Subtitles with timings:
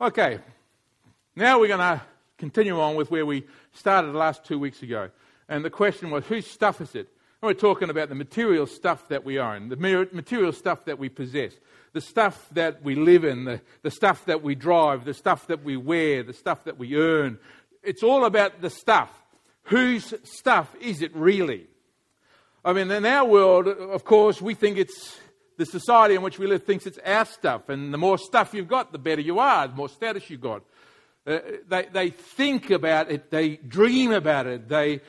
[0.00, 0.38] Okay,
[1.34, 2.00] now we're going to
[2.36, 5.10] continue on with where we started last two weeks ago.
[5.48, 7.08] And the question was, whose stuff is it?
[7.42, 11.08] And we're talking about the material stuff that we own, the material stuff that we
[11.08, 11.52] possess,
[11.94, 15.64] the stuff that we live in, the, the stuff that we drive, the stuff that
[15.64, 17.36] we wear, the stuff that we earn.
[17.82, 19.10] It's all about the stuff.
[19.64, 21.66] Whose stuff is it really?
[22.64, 25.18] I mean, in our world, of course, we think it's
[25.58, 28.68] the society in which we live thinks it's our stuff, and the more stuff you've
[28.68, 30.62] got, the better you are, the more status you've got.
[31.26, 35.00] Uh, they, they think about it, they dream about it, they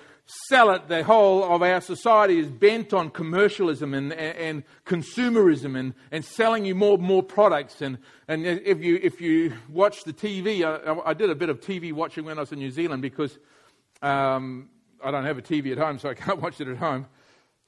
[0.48, 0.88] sell it.
[0.88, 6.26] The whole of our society is bent on commercialism and, and, and consumerism and, and
[6.26, 7.82] selling you more more products.
[7.82, 11.62] And, and if, you, if you watch the TV, I, I did a bit of
[11.62, 13.38] TV watching when I was in New Zealand because
[14.02, 14.70] um,
[15.04, 17.06] I don't have a TV at home, so I can't watch it at home.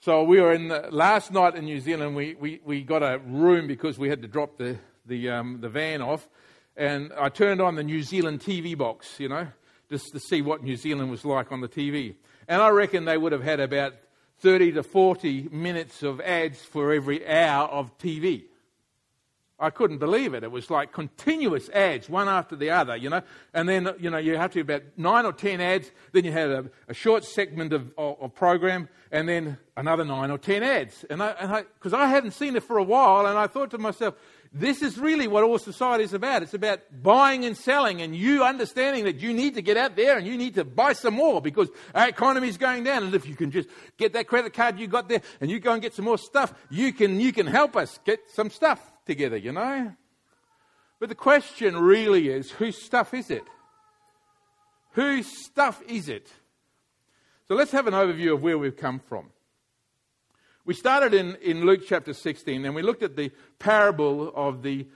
[0.03, 2.15] So we were in the, last night in New Zealand.
[2.15, 5.69] We, we, we got a room because we had to drop the the um, the
[5.69, 6.27] van off,
[6.75, 9.45] and I turned on the New Zealand TV box, you know,
[9.91, 12.15] just to see what New Zealand was like on the TV.
[12.47, 13.93] And I reckon they would have had about
[14.39, 18.45] 30 to 40 minutes of ads for every hour of TV.
[19.61, 20.43] I couldn't believe it.
[20.43, 23.21] It was like continuous ads, one after the other, you know.
[23.53, 25.91] And then, you know, you have to about nine or ten ads.
[26.13, 30.31] Then you had a, a short segment of, of, of, program, and then another nine
[30.31, 31.05] or ten ads.
[31.11, 33.77] And I, because I, I hadn't seen it for a while, and I thought to
[33.77, 34.15] myself,
[34.51, 36.41] this is really what all society is about.
[36.41, 40.17] It's about buying and selling, and you understanding that you need to get out there
[40.17, 43.03] and you need to buy some more because our economy is going down.
[43.03, 45.71] And if you can just get that credit card you got there and you go
[45.71, 49.37] and get some more stuff, you can you can help us get some stuff together,
[49.37, 49.93] you know?
[50.99, 53.43] But the question really is whose stuff is it?
[54.91, 56.31] Whose stuff is it?
[57.47, 59.31] So let's have an overview of where we've come from.
[60.63, 64.87] We started in, in Luke chapter 16 and we looked at the parable of the,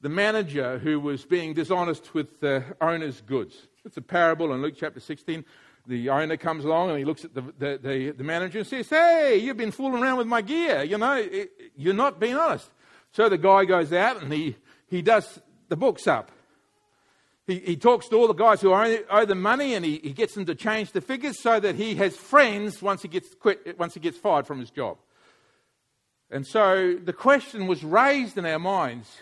[0.00, 3.68] the manager who was being dishonest with the owner's goods.
[3.84, 5.44] It's a parable in Luke chapter 16.
[5.86, 8.88] The owner comes along and he looks at the, the, the, the manager and says,
[8.88, 10.82] Hey, you've been fooling around with my gear.
[10.82, 11.22] You know,
[11.76, 12.70] you're not being honest.
[13.12, 14.56] So the guy goes out and he,
[14.88, 16.30] he does the books up.
[17.46, 20.12] He, he talks to all the guys who owe, owe the money and he, he
[20.12, 23.78] gets them to change the figures so that he has friends once he gets quit,
[23.78, 24.96] once he gets fired from his job.
[26.30, 29.18] And so the question was raised in our minds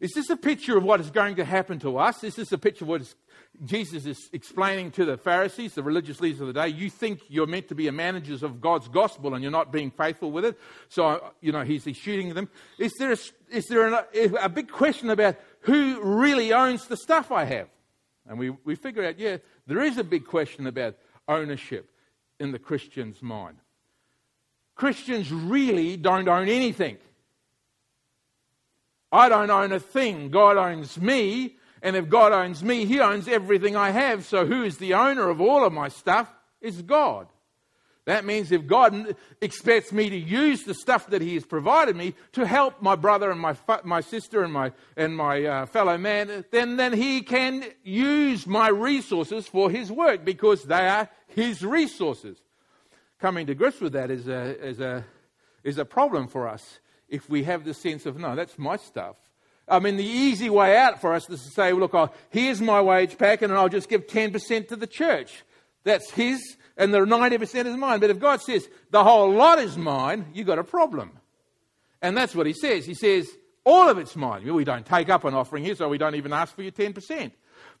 [0.00, 2.22] is this a picture of what is going to happen to us?
[2.22, 3.16] Is this a picture of what is
[3.64, 7.46] Jesus is explaining to the Pharisees, the religious leaders of the day, you think you're
[7.46, 10.58] meant to be a managers of God's gospel and you're not being faithful with it.
[10.88, 12.48] So, you know, he's, shooting them.
[12.78, 13.18] Is there, a,
[13.50, 14.06] is there
[14.40, 17.68] a big question about who really owns the stuff I have?
[18.28, 20.96] And we, we figure out, yeah, there is a big question about
[21.26, 21.90] ownership
[22.38, 23.56] in the Christian's mind.
[24.74, 26.98] Christians really don't own anything.
[29.10, 30.30] I don't own a thing.
[30.30, 31.56] God owns me.
[31.82, 34.24] And if God owns me, He owns everything I have.
[34.24, 36.32] So who is the owner of all of my stuff?
[36.60, 37.28] It's God.
[38.08, 42.14] That means if God expects me to use the stuff that He has provided me
[42.32, 46.46] to help my brother and my, my sister and my, and my uh, fellow man,
[46.50, 52.38] then, then He can use my resources for His work because they are His resources.
[53.20, 55.04] Coming to grips with that is a, is a,
[55.62, 56.78] is a problem for us
[57.10, 59.16] if we have the sense of, no, that's my stuff.
[59.70, 62.80] I mean, the easy way out for us is to say, look, oh, here's my
[62.80, 65.44] wage packet and I'll just give 10% to the church.
[65.84, 68.00] That's his and the 90% is mine.
[68.00, 71.10] But if God says the whole lot is mine, you've got a problem.
[72.00, 72.86] And that's what he says.
[72.86, 73.28] He says,
[73.64, 74.50] all of it's mine.
[74.54, 77.32] We don't take up an offering here, so we don't even ask for your 10%.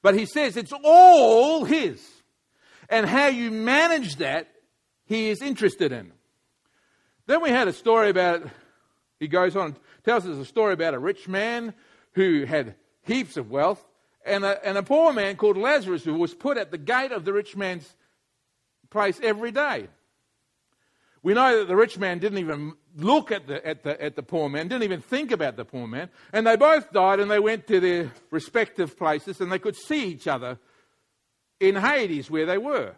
[0.02, 2.04] But he says it's all his.
[2.90, 4.48] And how you manage that,
[5.04, 6.12] he is interested in.
[7.26, 8.42] Then we had a story about,
[9.20, 11.74] he goes on, and tells us a story about a rich man
[12.12, 13.84] who had heaps of wealth
[14.24, 17.24] and a, and a poor man called Lazarus who was put at the gate of
[17.24, 17.94] the rich man's
[18.90, 19.88] place every day.
[21.22, 24.22] We know that the rich man didn't even look at the, at, the, at the
[24.22, 26.10] poor man, didn't even think about the poor man.
[26.32, 30.06] And they both died and they went to their respective places and they could see
[30.06, 30.58] each other
[31.58, 32.94] in Hades where they were.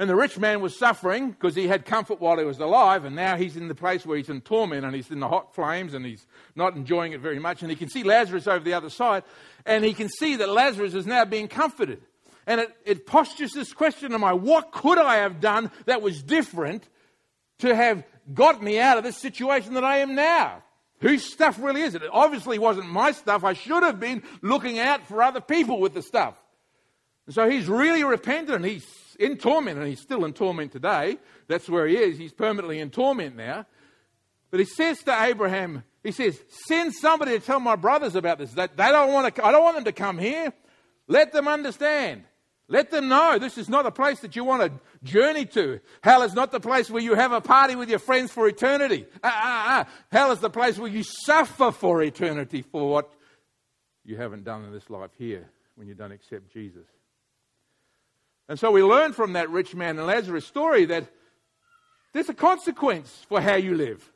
[0.00, 3.14] And the rich man was suffering because he had comfort while he was alive, and
[3.14, 5.92] now he's in the place where he's in torment and he's in the hot flames
[5.92, 6.26] and he's
[6.56, 7.60] not enjoying it very much.
[7.60, 9.24] And he can see Lazarus over the other side,
[9.66, 12.00] and he can see that Lazarus is now being comforted.
[12.46, 16.22] And it, it postures this question in my what could I have done that was
[16.22, 16.88] different
[17.58, 18.02] to have
[18.32, 20.62] got me out of this situation that I am now?
[21.00, 22.02] Whose stuff really is it?
[22.02, 23.44] It obviously wasn't my stuff.
[23.44, 26.42] I should have been looking out for other people with the stuff.
[27.26, 28.56] And so he's really repentant.
[28.56, 28.86] And he's
[29.20, 31.18] in torment, and he's still in torment today.
[31.46, 32.18] That's where he is.
[32.18, 33.66] He's permanently in torment now.
[34.50, 38.52] But he says to Abraham, he says, send somebody to tell my brothers about this.
[38.52, 40.52] They, they don't want to, I don't want them to come here.
[41.06, 42.24] Let them understand.
[42.66, 44.72] Let them know this is not a place that you want to
[45.04, 45.80] journey to.
[46.02, 49.06] Hell is not the place where you have a party with your friends for eternity.
[49.22, 49.90] Ah, ah, ah.
[50.10, 53.12] Hell is the place where you suffer for eternity for what
[54.04, 56.86] you haven't done in this life here when you don't accept Jesus.
[58.50, 61.06] And so we learn from that rich man and Lazarus story that
[62.12, 64.12] there's a consequence for how you live.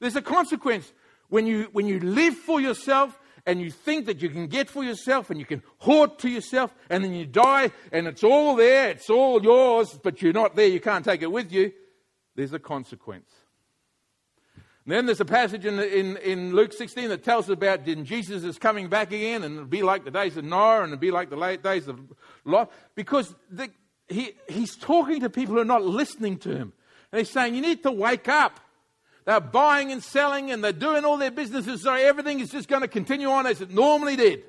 [0.00, 0.92] There's a consequence
[1.30, 4.84] when you, when you live for yourself and you think that you can get for
[4.84, 8.90] yourself and you can hoard to yourself and then you die and it's all there,
[8.90, 11.72] it's all yours, but you're not there, you can't take it with you,
[12.36, 13.30] there's a consequence.
[14.86, 18.58] Then there's a passage in, in, in Luke 16 that tells us about Jesus is
[18.58, 21.30] coming back again and it'll be like the days of Noah and it'll be like
[21.30, 21.98] the late days of
[22.44, 23.70] Lot because the,
[24.08, 26.74] he, he's talking to people who are not listening to him.
[27.12, 28.60] And he's saying, You need to wake up.
[29.24, 32.82] They're buying and selling and they're doing all their businesses, so everything is just going
[32.82, 34.42] to continue on as it normally did.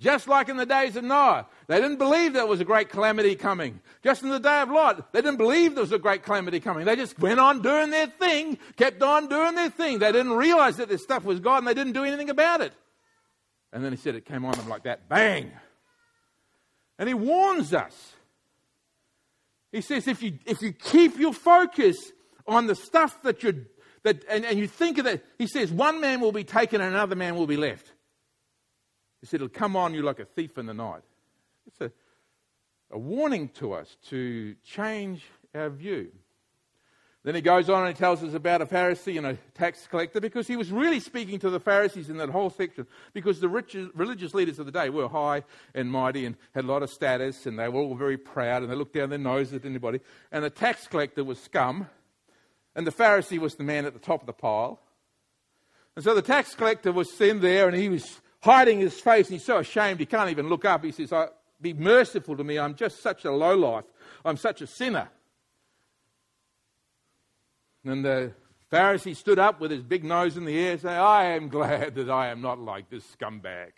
[0.00, 1.46] Just like in the days of Noah.
[1.68, 3.80] They didn't believe there was a great calamity coming.
[4.02, 6.84] Just in the day of Lot, they didn't believe there was a great calamity coming.
[6.84, 10.00] They just went on doing their thing, kept on doing their thing.
[10.00, 12.72] They didn't realize that this stuff was God and they didn't do anything about it.
[13.72, 15.52] And then he said it came on them like that bang.
[16.98, 18.12] And he warns us.
[19.72, 21.96] He says, if you, if you keep your focus
[22.46, 23.54] on the stuff that you're
[24.04, 26.94] that, and, and you think of that, he says, one man will be taken and
[26.94, 27.90] another man will be left.
[29.24, 31.00] He said, it'll come on you like a thief in the night.
[31.66, 31.90] It's a,
[32.90, 35.24] a warning to us to change
[35.54, 36.12] our view.
[37.22, 40.20] Then he goes on and he tells us about a Pharisee and a tax collector
[40.20, 43.74] because he was really speaking to the Pharisees in that whole section because the rich,
[43.94, 45.42] religious leaders of the day were high
[45.74, 48.70] and mighty and had a lot of status and they were all very proud and
[48.70, 50.00] they looked down their noses at anybody.
[50.32, 51.88] And the tax collector was scum
[52.76, 54.80] and the Pharisee was the man at the top of the pile.
[55.96, 59.42] And so the tax collector was sitting there and he was hiding his face he's
[59.42, 60.84] so ashamed he can't even look up.
[60.84, 61.12] He says,
[61.60, 62.58] Be merciful to me.
[62.58, 63.86] I'm just such a lowlife.
[64.24, 65.08] I'm such a sinner.
[67.84, 68.32] And the
[68.70, 72.10] Pharisee stood up with his big nose in the air saying, I am glad that
[72.10, 73.72] I am not like this scumbag.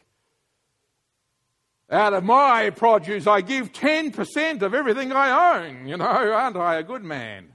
[1.89, 5.87] Out of my produce, I give 10% of everything I own.
[5.87, 7.53] You know, aren't I a good man?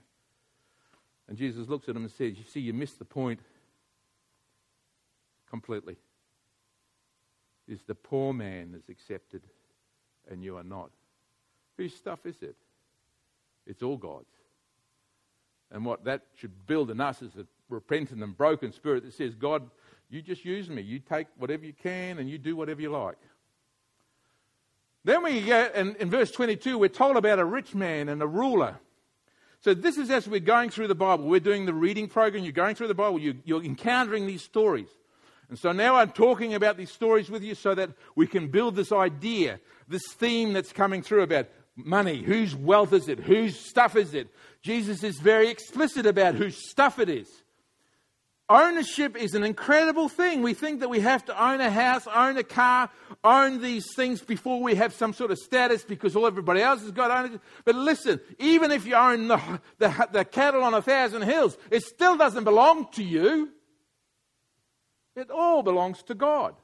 [1.28, 3.42] And Jesus looks at him and says, You see, you missed the point
[5.50, 5.98] completely.
[7.72, 9.42] Is the poor man is accepted
[10.30, 10.92] and you are not.
[11.78, 12.56] Whose stuff is it?
[13.66, 14.26] It's all God's.
[15.72, 19.34] And what that should build in us is a repentant and broken spirit that says,
[19.36, 19.70] God,
[20.10, 20.82] you just use me.
[20.82, 23.18] You take whatever you can and you do whatever you like.
[25.04, 28.28] Then we get, in, in verse 22, we're told about a rich man and a
[28.28, 28.78] ruler
[29.62, 31.26] so, this is as we're going through the Bible.
[31.26, 32.44] We're doing the reading program.
[32.44, 33.20] You're going through the Bible.
[33.20, 34.90] You, you're encountering these stories.
[35.51, 38.74] And so now I'm talking about these stories with you so that we can build
[38.74, 42.24] this idea, this theme that's coming through about money.
[42.24, 43.19] Whose wealth is it?
[43.19, 44.30] Whose stuff is it?
[44.62, 47.27] Jesus is very explicit about whose stuff it is.
[48.48, 50.42] Ownership is an incredible thing.
[50.42, 52.89] We think that we have to own a house, own a car,
[53.21, 56.92] own these things before we have some sort of status because all everybody else has
[56.92, 57.42] got ownership.
[57.65, 61.83] But listen, even if you own the, the, the cattle on a thousand hills, it
[61.83, 63.50] still doesn't belong to you.
[65.16, 66.56] It all belongs to God.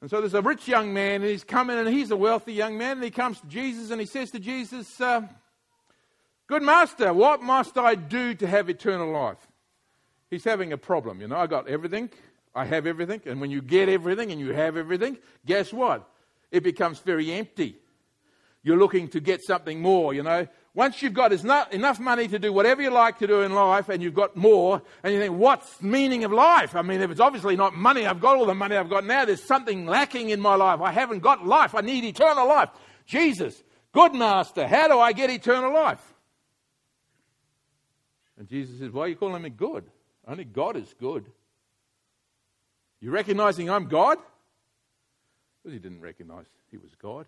[0.00, 2.76] And so there's a rich young man, and he's coming, and he's a wealthy young
[2.76, 5.22] man, and he comes to Jesus, and he says to Jesus, uh,
[6.46, 9.46] Good master, what must I do to have eternal life?
[10.34, 11.20] he's having a problem.
[11.20, 12.10] You know, I got everything,
[12.54, 16.08] I have everything, and when you get everything and you have everything, guess what?
[16.50, 17.76] It becomes very empty.
[18.62, 20.46] You're looking to get something more, you know.
[20.74, 21.32] Once you've got
[21.72, 24.82] enough money to do whatever you like to do in life and you've got more,
[25.04, 26.74] and you think, what's the meaning of life?
[26.74, 29.24] I mean, if it's obviously not money, I've got all the money I've got now,
[29.24, 30.80] there's something lacking in my life.
[30.80, 31.76] I haven't got life.
[31.76, 32.70] I need eternal life.
[33.06, 33.62] Jesus,
[33.92, 36.02] good master, how do I get eternal life?
[38.36, 39.84] And Jesus says, Why are you calling me good?
[40.26, 41.30] Only God is good.
[43.00, 44.18] You're recognizing I'm God?
[45.62, 47.26] Because he didn't recognize he was God.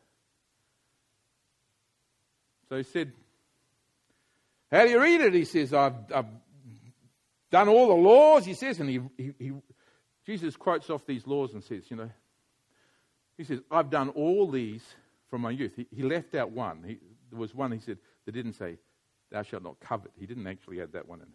[2.69, 3.13] So he said,
[4.71, 5.35] How do you read it?
[5.35, 6.27] He says, I've, I've
[7.51, 9.53] done all the laws, he says, and he, he, he,
[10.25, 12.11] Jesus quotes off these laws and says, You know,
[13.37, 14.83] he says, I've done all these
[15.31, 15.73] from my youth.
[15.77, 16.83] He, he left out one.
[16.87, 16.99] He,
[17.31, 18.79] there was one he said that didn't say,
[19.31, 20.13] Thou shalt not covet.
[20.19, 21.27] He didn't actually add that one in.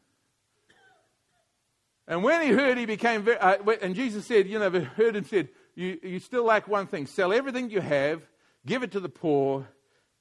[2.07, 5.23] And when he heard, he became very, uh, and Jesus said, you know, heard him
[5.23, 7.05] said, you, you still lack one thing.
[7.05, 8.21] Sell everything you have,
[8.65, 9.67] give it to the poor,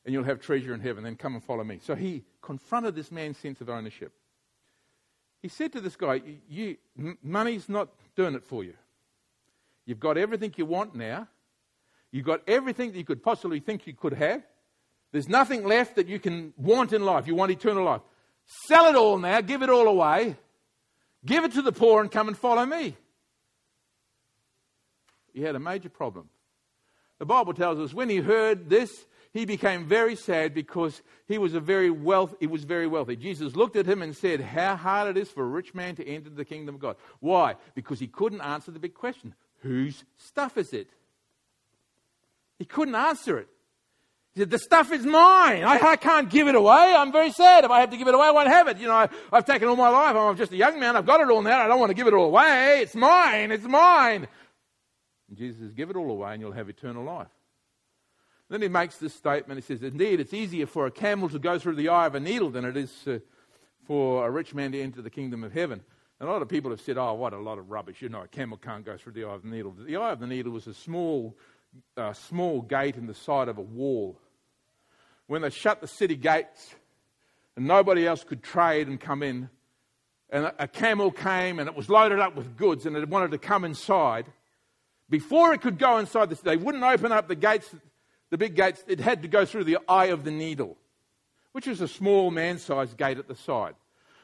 [0.04, 1.04] and you'll have treasure in heaven.
[1.04, 1.78] Then come and follow me.
[1.83, 4.12] So he confronted this man's sense of ownership.
[5.42, 6.76] He said to this guy, you,
[7.23, 8.75] Money's not doing it for you.
[9.87, 11.28] You've got everything you want now.
[12.12, 14.42] You've got everything that you could possibly think you could have.
[15.12, 17.26] There's nothing left that you can want in life.
[17.26, 18.02] You want eternal life.
[18.66, 20.37] Sell it all now, give it all away,
[21.25, 22.97] give it to the poor, and come and follow me.
[25.33, 26.28] He had a major problem.
[27.19, 31.54] The Bible tells us when he heard this, he became very sad because he was
[31.54, 33.14] a very wealth, he was very wealthy.
[33.14, 36.06] Jesus looked at him and said, How hard it is for a rich man to
[36.06, 36.96] enter the kingdom of God.
[37.20, 37.54] Why?
[37.75, 40.88] Because he couldn't answer the big question whose stuff is it?
[42.58, 43.49] He couldn't answer it.
[44.34, 45.64] He said, The stuff is mine.
[45.64, 46.94] I, I, can't give it away.
[46.96, 47.64] I'm very sad.
[47.64, 48.78] If I have to give it away, I won't have it.
[48.78, 50.16] You know, I, have taken all my life.
[50.16, 50.96] I'm just a young man.
[50.96, 51.60] I've got it all now.
[51.60, 52.80] I don't want to give it all away.
[52.82, 53.52] It's mine.
[53.52, 54.28] It's mine.
[55.28, 57.28] And Jesus says, Give it all away and you'll have eternal life.
[58.50, 59.59] Then he makes this statement.
[59.59, 62.21] He says, Indeed, it's easier for a camel to go through the eye of a
[62.21, 63.21] needle than it is uh,
[63.87, 65.80] for a rich man to enter the kingdom of heaven.
[66.19, 68.02] And a lot of people have said, Oh, what a lot of rubbish.
[68.02, 69.73] You know, a camel can't go through the eye of the needle.
[69.78, 71.37] The eye of the needle was a small
[71.97, 74.19] a small gate in the side of a wall.
[75.28, 76.75] When they shut the city gates
[77.57, 79.49] and nobody else could trade and come in,
[80.30, 83.38] and a camel came and it was loaded up with goods and it wanted to
[83.38, 84.26] come inside,
[85.09, 87.73] before it could go inside, the, they wouldn't open up the gates,
[88.30, 88.82] the big gates.
[88.87, 90.76] It had to go through the eye of the needle,
[91.52, 93.75] which is a small man-sized gate at the side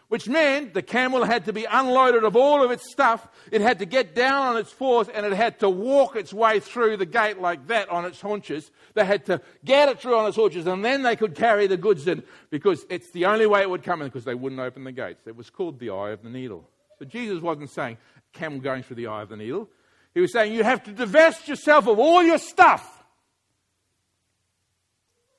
[0.08, 3.26] which meant the camel had to be unloaded of all of its stuff.
[3.50, 6.60] It had to get down on its fours and it had to walk its way
[6.60, 8.70] through the gate like that on its haunches.
[8.94, 11.76] They had to get it through on its haunches and then they could carry the
[11.76, 14.84] goods in because it's the only way it would come in because they wouldn't open
[14.84, 15.26] the gates.
[15.26, 16.68] It was called the eye of the needle.
[16.98, 17.98] So Jesus wasn't saying
[18.32, 19.68] camel going through the eye of the needle.
[20.14, 22.95] He was saying you have to divest yourself of all your stuff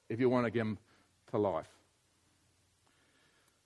[0.10, 0.66] if you want to get
[1.32, 1.68] to life.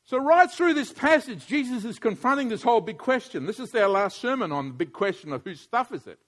[0.04, 3.46] So, right through this passage, Jesus is confronting this whole big question.
[3.46, 6.20] This is our last sermon on the big question of whose stuff is it?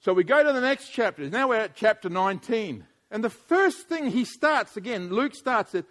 [0.00, 1.28] So, we go to the next chapter.
[1.28, 2.84] Now we're at chapter 19.
[3.10, 5.86] And the first thing he starts, again, Luke starts it,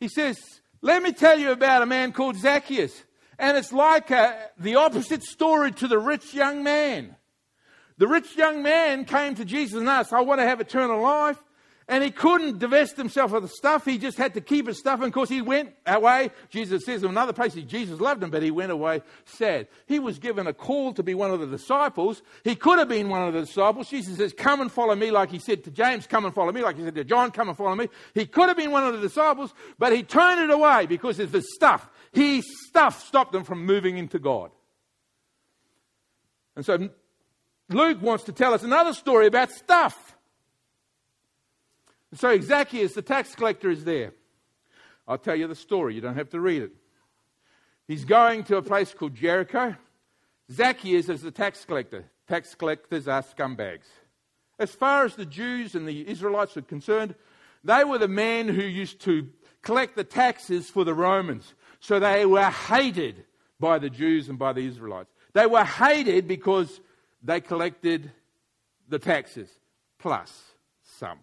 [0.00, 0.38] he says,
[0.82, 3.04] Let me tell you about a man called Zacchaeus.
[3.38, 7.14] And it's like a, the opposite story to the rich young man.
[7.98, 11.38] The rich young man came to Jesus and asked, I want to have eternal life.
[11.90, 13.86] And he couldn't divest himself of the stuff.
[13.86, 15.00] He just had to keep his stuff.
[15.00, 16.30] And of course, he went away.
[16.50, 19.68] Jesus says in another place, Jesus loved him, but he went away sad.
[19.86, 22.20] He was given a call to be one of the disciples.
[22.44, 23.88] He could have been one of the disciples.
[23.88, 26.60] Jesus says, Come and follow me, like he said to James, Come and follow me,
[26.60, 27.88] like he said to John, Come and follow me.
[28.12, 31.32] He could have been one of the disciples, but he turned it away because of
[31.32, 31.88] the stuff.
[32.12, 34.50] His stuff stopped him from moving into God.
[36.54, 36.90] And so
[37.68, 40.16] Luke wants to tell us another story about stuff.
[42.14, 44.12] So Zacchaeus, the tax collector, is there.
[45.06, 45.94] I'll tell you the story.
[45.94, 46.72] You don't have to read it.
[47.86, 49.74] He's going to a place called Jericho.
[50.50, 52.04] Zacchaeus is the tax collector.
[52.26, 53.86] Tax collectors are scumbags.
[54.58, 57.14] As far as the Jews and the Israelites are concerned,
[57.64, 59.28] they were the men who used to
[59.62, 61.54] collect the taxes for the Romans.
[61.80, 63.24] So they were hated
[63.60, 65.12] by the Jews and by the Israelites.
[65.32, 66.80] They were hated because
[67.22, 68.10] they collected
[68.88, 69.48] the taxes
[69.98, 70.42] plus
[70.82, 71.18] some.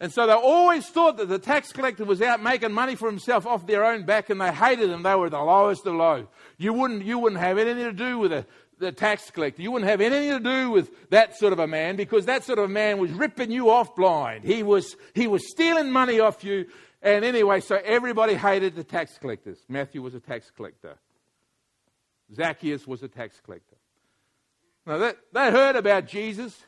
[0.00, 3.46] And so they always thought that the tax collector was out making money for himself
[3.46, 5.04] off their own back and they hated him.
[5.04, 6.26] They were the lowest of low.
[6.58, 8.44] You wouldn't, you wouldn't have anything to do with a,
[8.80, 9.62] the tax collector.
[9.62, 12.58] You wouldn't have anything to do with that sort of a man because that sort
[12.58, 14.42] of a man was ripping you off blind.
[14.42, 16.66] He was, he was stealing money off you.
[17.00, 19.58] And anyway, so everybody hated the tax collectors.
[19.68, 20.96] Matthew was a tax collector.
[22.34, 23.76] Zacchaeus was a tax collector.
[24.86, 26.58] Now, that, they heard about Jesus.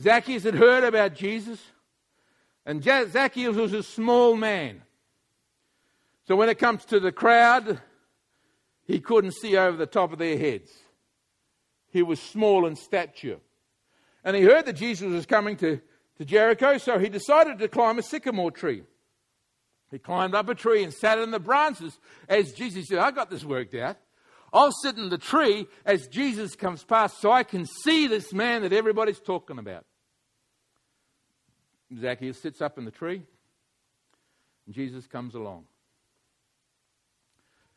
[0.00, 1.60] Zacchaeus had heard about Jesus.
[2.64, 4.82] And Zacchaeus was a small man.
[6.26, 7.80] So when it comes to the crowd,
[8.86, 10.70] he couldn't see over the top of their heads.
[11.90, 13.38] He was small in stature.
[14.24, 15.80] And he heard that Jesus was coming to,
[16.18, 18.84] to Jericho, so he decided to climb a sycamore tree.
[19.90, 23.28] He climbed up a tree and sat in the branches as Jesus said, I got
[23.28, 23.96] this worked out.
[24.52, 28.62] I'll sit in the tree as Jesus comes past so I can see this man
[28.62, 29.84] that everybody's talking about.
[31.98, 33.22] Zacchaeus sits up in the tree,
[34.66, 35.64] and Jesus comes along.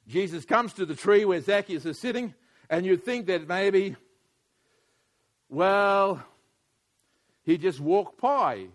[0.07, 2.33] Jesus comes to the tree where Zacchaeus is sitting,
[2.69, 3.95] and you'd think that maybe,
[5.49, 6.23] well,
[7.43, 8.67] he just walked by.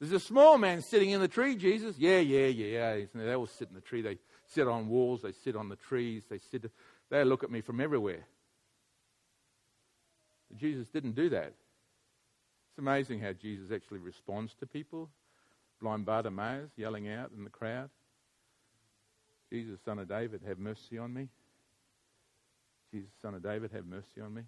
[0.00, 1.96] There's a small man sitting in the tree, Jesus.
[1.96, 3.04] Yeah, yeah, yeah.
[3.14, 4.02] They all sit in the tree.
[4.02, 5.22] They sit on walls.
[5.22, 6.24] They sit on the trees.
[6.28, 6.70] They sit.
[7.12, 8.26] They look at me from everywhere.
[10.50, 11.52] But Jesus didn't do that.
[12.70, 15.10] It's amazing how Jesus actually responds to people
[15.82, 17.90] blind Bartimaeus yelling out in the crowd,
[19.50, 21.28] Jesus, son of David, have mercy on me.
[22.92, 24.42] Jesus, son of David, have mercy on me.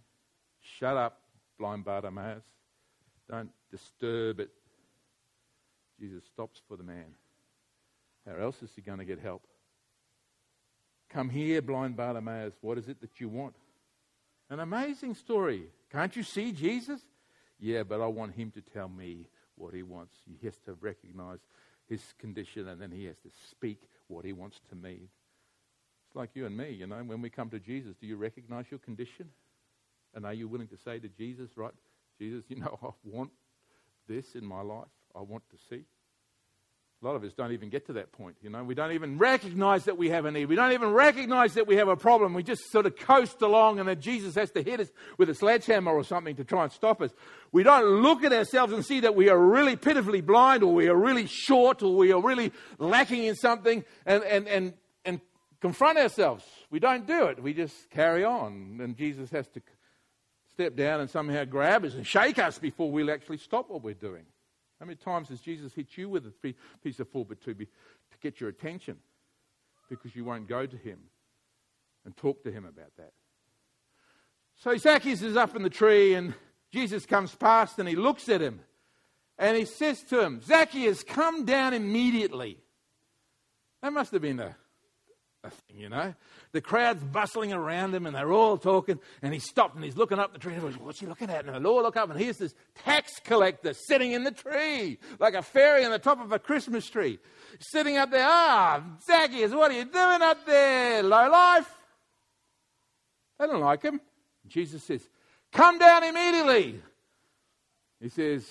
[0.60, 1.20] Shut up,
[1.58, 2.44] blind Bartimaeus.
[3.28, 4.50] Don't disturb it.
[6.00, 7.16] Jesus stops for the man.
[8.26, 9.42] How else is he going to get help?
[11.14, 12.54] Come here, blind Bartimaeus.
[12.60, 13.54] What is it that you want?
[14.50, 15.68] An amazing story.
[15.92, 17.00] Can't you see Jesus?
[17.60, 20.16] Yeah, but I want him to tell me what he wants.
[20.26, 21.38] He has to recognize
[21.88, 25.08] his condition and then he has to speak what he wants to me.
[26.08, 28.64] It's like you and me, you know, when we come to Jesus, do you recognize
[28.68, 29.28] your condition?
[30.14, 31.74] And are you willing to say to Jesus, right,
[32.18, 33.30] Jesus, you know, I want
[34.08, 34.88] this in my life.
[35.14, 35.84] I want to see.
[37.04, 38.64] A lot of us don't even get to that point, you know.
[38.64, 40.46] We don't even recognize that we have a need.
[40.46, 42.32] We don't even recognize that we have a problem.
[42.32, 45.34] We just sort of coast along and then Jesus has to hit us with a
[45.34, 47.10] sledgehammer or something to try and stop us.
[47.52, 50.88] We don't look at ourselves and see that we are really pitifully blind or we
[50.88, 54.72] are really short or we are really lacking in something and, and, and,
[55.04, 55.20] and
[55.60, 56.42] confront ourselves.
[56.70, 57.42] We don't do it.
[57.42, 58.78] We just carry on.
[58.80, 59.60] And Jesus has to
[60.54, 63.92] step down and somehow grab us and shake us before we'll actually stop what we're
[63.92, 64.24] doing.
[64.84, 67.66] How many times has Jesus hit you with a piece of 4 by 2 to
[68.20, 68.98] get your attention
[69.88, 70.98] because you won't go to him
[72.04, 73.14] and talk to him about that?
[74.56, 76.34] So Zacchaeus is up in the tree and
[76.70, 78.60] Jesus comes past and he looks at him
[79.38, 82.58] and he says to him, Zacchaeus, come down immediately.
[83.80, 84.54] That must have been a
[85.52, 86.14] thing, you know.
[86.52, 88.98] The crowd's bustling around him and they're all talking.
[89.22, 90.54] And he stopped and he's looking up the tree.
[90.54, 91.44] And goes, What's he looking at?
[91.44, 95.34] And the Lord look up and here's this tax collector sitting in the tree like
[95.34, 97.18] a fairy on the top of a Christmas tree.
[97.60, 98.26] Sitting up there.
[98.26, 101.02] Ah, Zacchaeus, what are you doing up there?
[101.02, 101.72] Low life.
[103.38, 104.00] They don't like him.
[104.46, 105.08] Jesus says,
[105.52, 106.80] Come down immediately.
[108.00, 108.48] He says,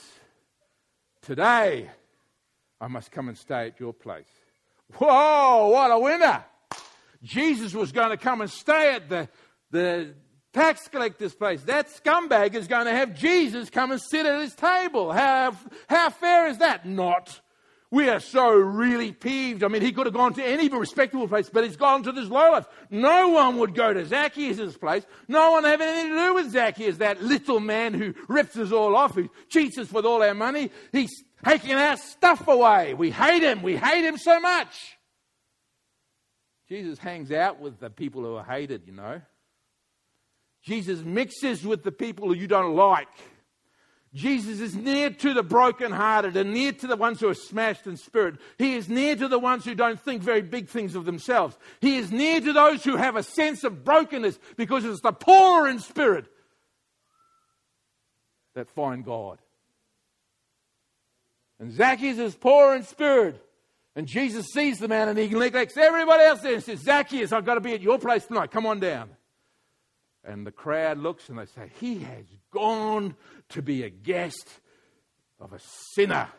[1.22, 1.90] Today
[2.82, 4.28] I must come and stay at your place.
[4.96, 6.44] Whoa, what a winner!
[7.24, 9.30] Jesus was going to come and stay at the,
[9.72, 10.14] the
[10.52, 11.62] tax collector's place.
[11.64, 15.12] That scumbag is going to have Jesus come and sit at his table.
[15.12, 15.56] How,
[15.88, 16.86] how fair is that?
[16.86, 17.40] Not.
[17.92, 19.64] We are so really peeved.
[19.64, 22.28] I mean, he could have gone to any respectable place, but he's gone to this
[22.28, 22.66] low life.
[22.90, 25.06] No one would go to Zacchaeus' place.
[25.28, 28.96] No one having anything to do with Zacchaeus, that little man who rips us all
[28.96, 30.72] off, who cheats us with all our money.
[30.92, 32.96] He's taking our stuff away.
[32.96, 33.62] We hate him.
[33.62, 34.98] We hate him so much.
[36.70, 39.22] Jesus hangs out with the people who are hated, you know.
[40.64, 43.10] Jesus mixes with the people who you don't like.
[44.14, 47.98] Jesus is near to the brokenhearted and near to the ones who are smashed in
[47.98, 48.36] spirit.
[48.60, 51.58] He is near to the ones who don't think very big things of themselves.
[51.82, 55.68] He is near to those who have a sense of brokenness because it's the poor
[55.68, 56.26] in spirit
[58.54, 59.40] that find God.
[61.60, 63.44] And Zacchaeus is poor in spirit.
[63.96, 67.46] And Jesus sees the man and he neglects everybody else there and says, Zacchaeus, I've
[67.46, 68.52] got to be at your place tonight.
[68.52, 69.10] Come on down.
[70.24, 73.16] And the crowd looks and they say, He has gone
[73.50, 74.50] to be a guest
[75.40, 75.60] of a
[75.94, 76.30] sinner.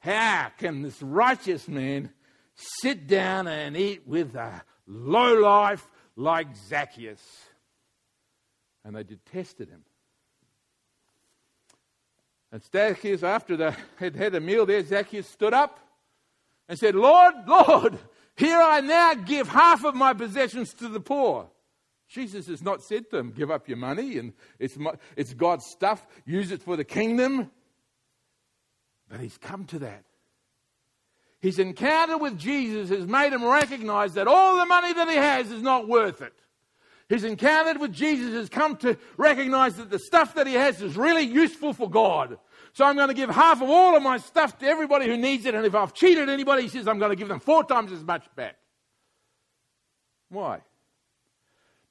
[0.00, 2.10] How can this righteous man
[2.54, 7.22] sit down and eat with a low life like Zacchaeus?
[8.84, 9.84] And they detested him.
[12.50, 15.78] And Zacchaeus, after they had had a meal there, Zacchaeus stood up
[16.68, 17.98] and said, Lord, Lord,
[18.36, 21.48] here I now give half of my possessions to the poor.
[22.08, 25.66] Jesus has not said to him, Give up your money and it's, my, it's God's
[25.66, 27.50] stuff, use it for the kingdom.
[29.08, 30.04] But he's come to that.
[31.40, 35.50] His encounter with Jesus has made him recognize that all the money that he has
[35.50, 36.32] is not worth it.
[37.08, 40.96] His encountered with Jesus has come to recognize that the stuff that he has is
[40.96, 42.38] really useful for God.
[42.74, 45.46] So I'm going to give half of all of my stuff to everybody who needs
[45.46, 45.54] it.
[45.54, 48.04] And if I've cheated anybody, he says, I'm going to give them four times as
[48.04, 48.56] much back.
[50.28, 50.60] Why?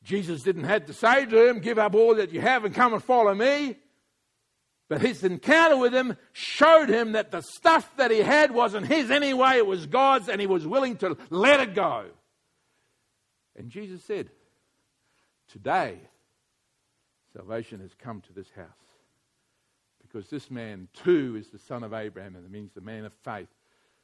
[0.03, 2.93] Jesus didn't have to say to him, Give up all that you have and come
[2.93, 3.75] and follow me.
[4.87, 9.11] But his encounter with him showed him that the stuff that he had wasn't his
[9.11, 12.05] anyway, it was God's, and he was willing to let it go.
[13.57, 14.29] And Jesus said,
[15.57, 15.97] Today,
[17.35, 18.67] salvation has come to this house.
[20.03, 23.13] Because this man too is the son of Abraham, and it means the man of
[23.23, 23.47] faith.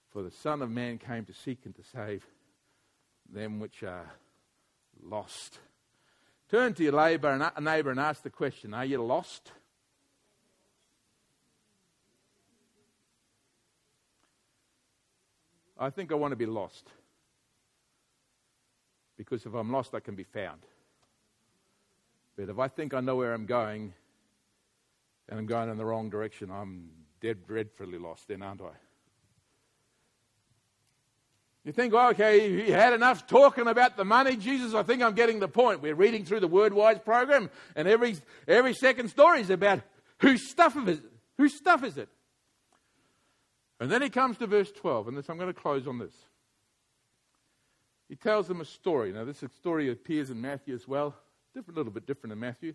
[0.10, 2.26] For the Son of Man came to seek and to save
[3.32, 4.12] them which are
[5.04, 5.60] lost.
[6.50, 9.52] Turn to your neighbour and, neighbour and ask the question Are you lost?
[15.78, 16.90] I think I want to be lost.
[19.18, 20.66] Because if I'm lost, I can be found.
[22.36, 23.94] But if I think I know where I'm going
[25.30, 26.90] and I'm going in the wrong direction, I'm
[27.22, 28.72] dead, dreadfully lost then, aren't I?
[31.64, 34.74] You think, well, okay, he had enough talking about the money, Jesus.
[34.74, 35.82] I think I'm getting the point.
[35.82, 38.18] We're reading through the Word Wise program, and every,
[38.48, 39.80] every second story is about
[40.18, 41.06] whose stuff is it?
[41.38, 42.10] Whose stuff is it?
[43.80, 46.14] And then he comes to verse 12, and this, I'm going to close on this.
[48.10, 49.14] He tells them a story.
[49.14, 51.16] Now, this story appears in Matthew as well,
[51.54, 52.74] different, a little bit different in Matthew.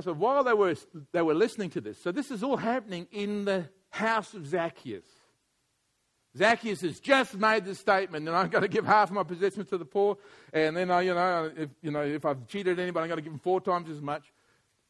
[0.00, 0.74] So while they were,
[1.12, 5.04] they were listening to this, so this is all happening in the house of Zacchaeus.
[6.36, 9.68] Zacchaeus has just made the statement, and I'm going to give half of my possessions
[9.68, 10.16] to the poor,
[10.52, 13.22] and then I, you know, if, you know, if I've cheated anybody, I'm going to
[13.22, 14.22] give them four times as much.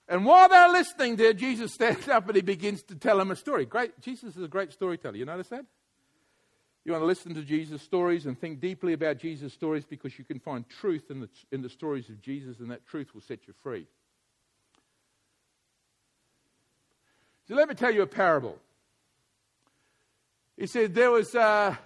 [0.09, 3.37] And while they're listening there, Jesus stands up and he begins to tell them a
[3.37, 3.67] story.
[3.67, 5.17] Great, Jesus is a great storyteller.
[5.17, 5.65] You notice that?
[6.85, 10.25] You want to listen to Jesus' stories and think deeply about Jesus' stories because you
[10.25, 13.47] can find truth in the, in the stories of Jesus, and that truth will set
[13.47, 13.87] you free.
[17.47, 18.59] So let me tell you a parable.
[20.57, 21.77] He said, There was uh,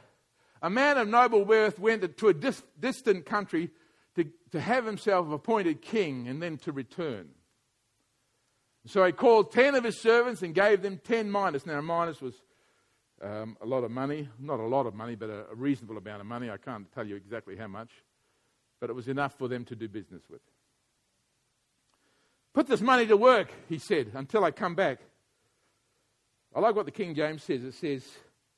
[0.62, 3.70] a man of noble birth went to a dis- distant country
[4.14, 7.28] to, to have himself appointed king and then to return.
[8.86, 11.66] So he called ten of his servants and gave them ten minas.
[11.66, 12.34] Now, a minas was
[13.22, 14.28] um, a lot of money.
[14.38, 16.50] Not a lot of money, but a, a reasonable amount of money.
[16.50, 17.90] I can't tell you exactly how much.
[18.80, 20.42] But it was enough for them to do business with.
[22.52, 24.98] Put this money to work, he said, until I come back.
[26.54, 27.62] I like what the King James says.
[27.62, 28.02] It says,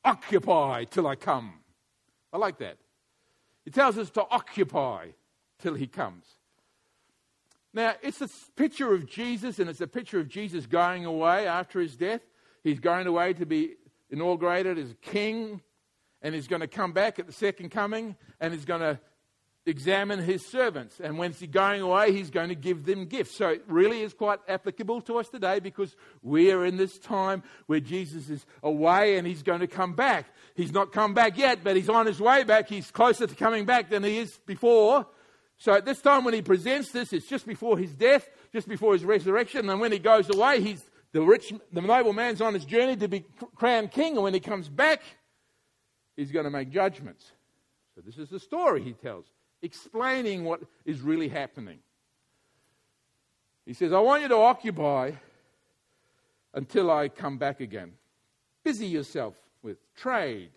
[0.04, 1.54] occupy till I come.
[2.32, 2.78] I like that.
[3.66, 5.08] It tells us to occupy
[5.58, 6.24] till he comes.
[7.74, 11.80] Now, it's a picture of Jesus, and it's a picture of Jesus going away after
[11.80, 12.22] his death.
[12.64, 13.74] He's going away to be
[14.10, 15.60] inaugurated as king,
[16.22, 18.98] and he's going to come back at the second coming, and he's going to
[19.68, 21.00] examine his servants.
[21.00, 23.36] And when he's going away, he's going to give them gifts.
[23.36, 27.42] So it really is quite applicable to us today because we are in this time
[27.66, 30.26] where Jesus is away and he's going to come back.
[30.54, 32.68] He's not come back yet, but he's on his way back.
[32.68, 35.06] He's closer to coming back than he is before.
[35.58, 38.94] So at this time when he presents this, it's just before his death, just before
[38.94, 39.68] his resurrection.
[39.68, 43.08] And when he goes away, he's the rich, the noble man's on his journey to
[43.08, 44.14] be crowned king.
[44.14, 45.02] And when he comes back,
[46.16, 47.32] he's going to make judgments.
[47.94, 49.26] So this is the story he tells
[49.62, 51.78] explaining what is really happening.
[53.66, 55.12] He says, I want you to occupy
[56.54, 57.92] until I come back again.
[58.64, 60.50] Busy yourself with trade,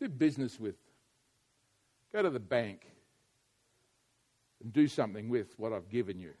[0.00, 0.74] do business with,
[2.12, 2.86] go to the bank
[4.62, 6.32] and do something with what I've given you.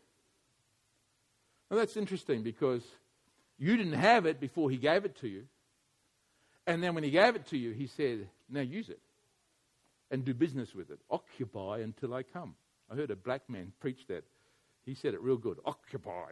[1.70, 2.82] Now that's interesting because
[3.58, 5.44] you didn't have it before he gave it to you.
[6.66, 9.00] And then when he gave it to you, he said, Now use it
[10.10, 10.98] and do business with it.
[11.10, 12.54] Occupy until I come.
[12.90, 14.24] I heard a black man preach that.
[14.84, 15.58] He said it real good.
[15.64, 16.30] Occupy.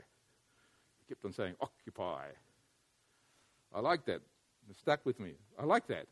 [1.01, 2.27] He kept on saying, occupy.
[3.75, 4.21] I like that.
[4.71, 5.33] It stuck with me.
[5.59, 6.07] I like that.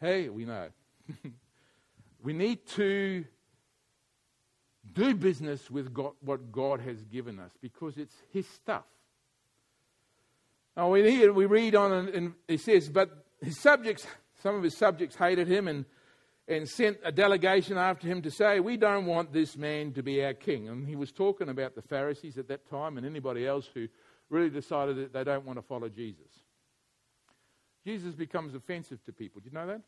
[0.00, 0.68] Hey, we know.
[2.22, 3.24] we need to
[4.92, 8.84] do business with God, what God has given us because it's His stuff.
[10.76, 14.06] Now, we, we read on, and it says, but his subjects
[14.44, 15.86] some of his subjects hated him and,
[16.46, 20.22] and sent a delegation after him to say, We don't want this man to be
[20.22, 20.68] our king.
[20.68, 23.88] And he was talking about the Pharisees at that time and anybody else who
[24.28, 26.30] really decided that they don't want to follow Jesus.
[27.86, 29.40] Jesus becomes offensive to people.
[29.40, 29.80] Do you know that?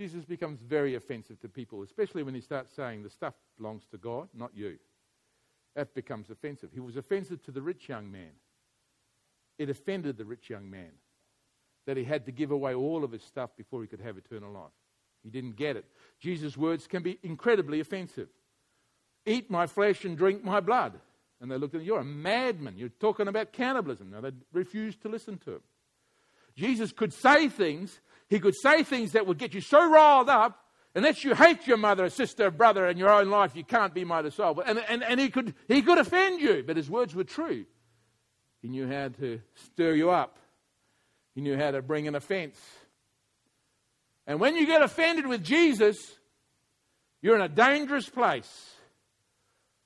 [0.00, 3.98] Jesus becomes very offensive to people, especially when he starts saying the stuff belongs to
[3.98, 4.78] God, not you.
[5.76, 6.70] That becomes offensive.
[6.72, 8.30] He was offensive to the rich young man.
[9.58, 10.92] It offended the rich young man
[11.84, 14.50] that he had to give away all of his stuff before he could have eternal
[14.50, 14.72] life.
[15.22, 15.84] He didn't get it.
[16.18, 18.28] Jesus' words can be incredibly offensive.
[19.26, 20.98] Eat my flesh and drink my blood.
[21.42, 22.78] And they looked at him, You're a madman.
[22.78, 24.10] You're talking about cannibalism.
[24.10, 25.62] Now they refused to listen to him.
[26.56, 30.58] Jesus could say things, he could say things that would get you so riled up,
[30.94, 34.22] unless you hate your mother, sister, brother, and your own life, you can't be my
[34.22, 34.62] disciple.
[34.64, 37.66] And, and, and he, could, he could offend you, but his words were true.
[38.62, 40.38] He knew how to stir you up
[41.34, 42.58] he knew how to bring an offense.
[44.26, 45.96] And when you get offended with Jesus,
[47.22, 48.74] you're in a dangerous place.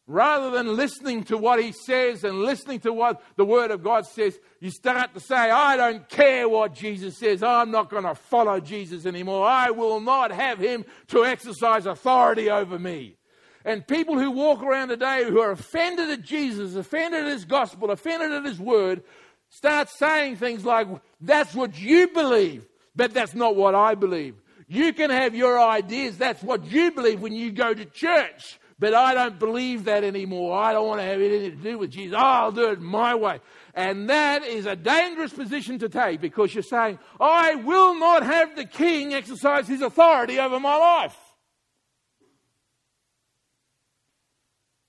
[0.07, 4.07] Rather than listening to what he says and listening to what the Word of God
[4.07, 7.43] says, you start to say, I don't care what Jesus says.
[7.43, 9.47] I'm not going to follow Jesus anymore.
[9.47, 13.17] I will not have him to exercise authority over me.
[13.65, 17.91] And people who walk around today who are offended at Jesus, offended at his gospel,
[17.91, 19.03] offended at his word,
[19.49, 20.87] start saying things like,
[21.19, 24.35] that's what you believe, but that's not what I believe.
[24.69, 28.95] You can have your ideas, that's what you believe when you go to church, but
[28.95, 30.59] I don't believe that anymore.
[30.59, 32.17] I don't want to have anything to do with Jesus.
[32.19, 33.41] I'll do it my way.
[33.75, 38.57] And that is a dangerous position to take because you're saying, I will not have
[38.57, 41.17] the king exercise his authority over my life.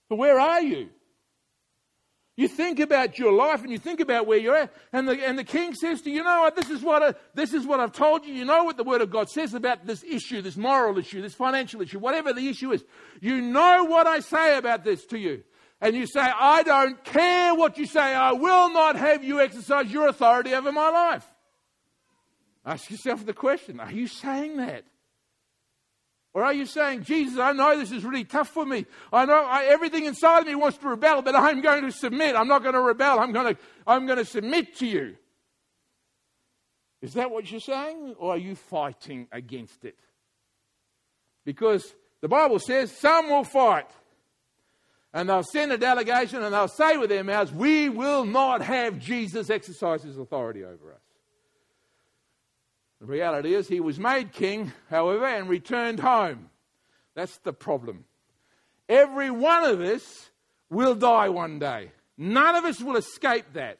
[0.09, 0.89] But where are you?
[2.37, 5.39] You think about your life and you think about where you're at, and the, and
[5.39, 7.79] the king says to you, you know what, this is what, I, this is what
[7.79, 8.33] I've told you.
[8.33, 11.33] You know what the word of God says about this issue, this moral issue, this
[11.33, 12.83] financial issue, whatever the issue is.
[13.21, 15.43] You know what I say about this to you.
[15.79, 19.89] And you say, I don't care what you say, I will not have you exercise
[19.89, 21.25] your authority over my life.
[22.65, 24.83] Ask yourself the question are you saying that?
[26.35, 28.85] Or are you saying, Jesus, I know this is really tough for me.
[29.13, 32.35] I know I, everything inside of me wants to rebel, but I'm going to submit.
[32.35, 33.19] I'm not going to rebel.
[33.19, 35.15] I'm going to, I'm going to submit to you.
[37.01, 38.15] Is that what you're saying?
[38.19, 39.97] Or are you fighting against it?
[41.45, 43.89] Because the Bible says some will fight.
[45.13, 48.99] And they'll send a delegation and they'll say with their mouths, We will not have
[48.99, 51.04] Jesus exercise his authority over us.
[53.05, 56.49] The reality is, he was made king, however, and returned home.
[57.13, 58.05] That's the problem.
[58.89, 60.31] Every one of us
[60.71, 61.91] will die one day.
[62.17, 63.77] None of us will escape that.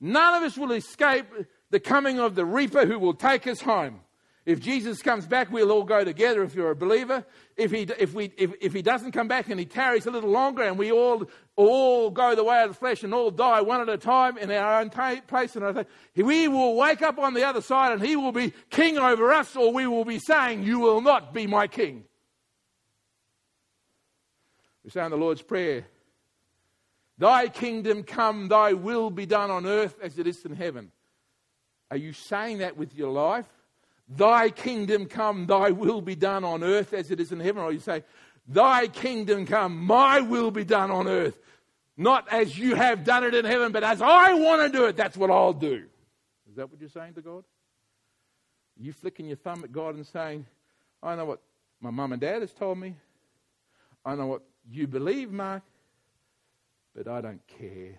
[0.00, 1.26] None of us will escape
[1.68, 4.00] the coming of the reaper who will take us home.
[4.46, 7.24] If Jesus comes back, we'll all go together if you're a believer.
[7.56, 10.30] If he, if, we, if, if he doesn't come back and he tarries a little
[10.30, 13.80] longer and we all, all go the way of the flesh and all die one
[13.80, 17.60] at a time in our own place, and we will wake up on the other
[17.60, 21.00] side and he will be king over us, or we will be saying, You will
[21.00, 22.04] not be my king.
[24.84, 25.86] We say in the Lord's Prayer,
[27.18, 30.92] Thy kingdom come, thy will be done on earth as it is in heaven.
[31.90, 33.46] Are you saying that with your life?
[34.08, 37.62] Thy kingdom come, thy will be done on earth as it is in heaven.
[37.62, 38.04] Or you say,
[38.48, 41.38] Thy kingdom come, my will be done on earth.
[41.96, 44.96] Not as you have done it in heaven, but as I want to do it,
[44.96, 45.84] that's what I'll do.
[46.48, 47.44] Is that what you're saying to God?
[48.78, 50.46] You flicking your thumb at God and saying,
[51.02, 51.40] I know what
[51.80, 52.94] my mum and dad has told me.
[54.04, 55.62] I know what you believe, Mark,
[56.94, 57.98] but I don't care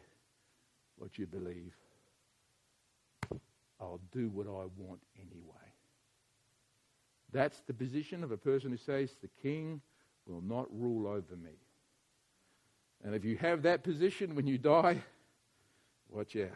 [0.97, 1.73] what you believe.
[3.81, 5.01] I'll do what I want.
[7.37, 9.79] That's the position of a person who says, The king
[10.25, 11.51] will not rule over me.
[13.03, 15.03] And if you have that position when you die,
[16.09, 16.49] watch out.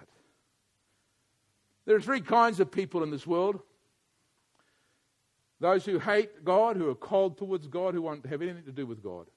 [1.85, 3.59] There are three kinds of people in this world
[5.59, 8.87] those who hate God, who are cold towards God, who won't have anything to do
[8.87, 9.27] with God.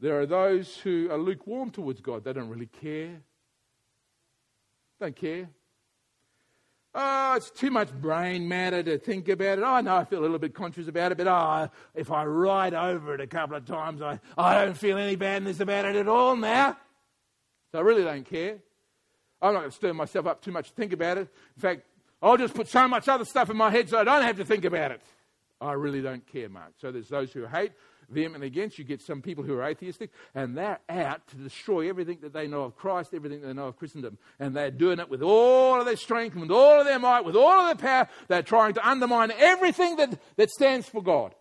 [0.00, 2.24] There are those who are lukewarm towards God.
[2.24, 3.22] They don't really care.
[4.98, 5.48] Don't care.
[6.92, 9.64] Oh, it's too much brain matter to think about it.
[9.64, 12.74] I know I feel a little bit conscious about it, but oh, if I write
[12.74, 16.08] over it a couple of times, I, I don't feel any badness about it at
[16.08, 16.76] all now.
[17.70, 18.58] So I really don't care.
[19.40, 21.28] I'm not going to stir myself up too much to think about it.
[21.56, 21.82] In fact,
[22.20, 24.44] I'll just put so much other stuff in my head so I don't have to
[24.44, 25.00] think about it.
[25.60, 26.72] I really don't care, Mark.
[26.78, 27.72] So there's those who hate,
[28.10, 28.78] vehemently against.
[28.78, 32.46] You get some people who are atheistic, and they're out to destroy everything that they
[32.46, 34.18] know of Christ, everything they know of Christendom.
[34.38, 37.36] And they're doing it with all of their strength, with all of their might, with
[37.36, 38.08] all of their power.
[38.28, 41.34] They're trying to undermine everything that, that stands for God.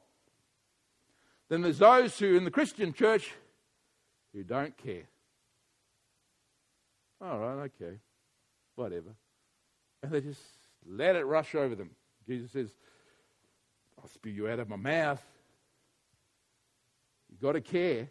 [1.49, 3.34] Then there's those who, in the Christian church,
[4.34, 5.08] who don't care.
[7.21, 7.97] All right, okay,
[8.75, 9.15] whatever.
[10.03, 10.41] And they just
[10.88, 11.89] let it rush over them.
[12.27, 12.69] Jesus says,
[14.01, 15.21] I'll spew you out of my mouth.
[17.39, 18.10] You've got to care.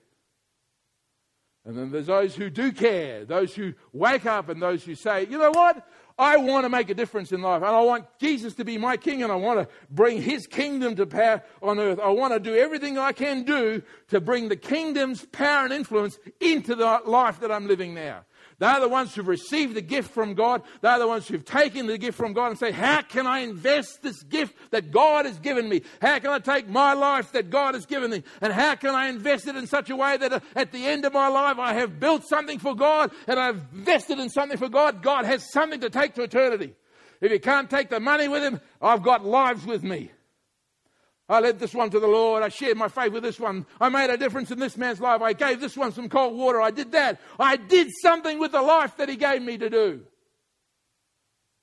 [1.66, 5.26] And then there's those who do care, those who wake up and those who say,
[5.26, 5.86] you know what?
[6.18, 8.96] I want to make a difference in life and I want Jesus to be my
[8.96, 12.00] king and I want to bring his kingdom to power on earth.
[12.00, 16.18] I want to do everything I can do to bring the kingdom's power and influence
[16.40, 18.24] into the life that I'm living now.
[18.58, 20.62] They're the ones who've received the gift from God.
[20.80, 24.02] They're the ones who've taken the gift from God and say, How can I invest
[24.02, 25.82] this gift that God has given me?
[26.02, 28.24] How can I take my life that God has given me?
[28.40, 31.04] And how can I invest it in such a way that uh, at the end
[31.04, 34.68] of my life I have built something for God and I've invested in something for
[34.68, 35.02] God?
[35.02, 36.74] God has something to take to eternity.
[37.20, 40.10] If you can't take the money with Him, I've got lives with me.
[41.28, 42.42] I led this one to the Lord.
[42.42, 43.66] I shared my faith with this one.
[43.80, 45.20] I made a difference in this man's life.
[45.20, 46.60] I gave this one some cold water.
[46.60, 47.20] I did that.
[47.38, 50.00] I did something with the life that he gave me to do.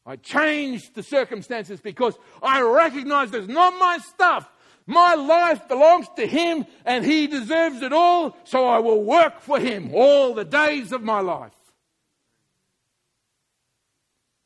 [0.06, 4.48] I changed the circumstances because I recognized it's not my stuff.
[4.86, 9.60] My life belongs to him and he deserves it all, so I will work for
[9.60, 11.54] him all the days of my life.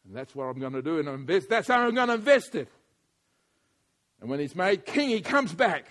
[0.06, 1.50] And that's what I'm going to do and invest.
[1.50, 2.70] That's how I'm going to invest it.
[4.22, 5.86] And when he's made king, he comes back.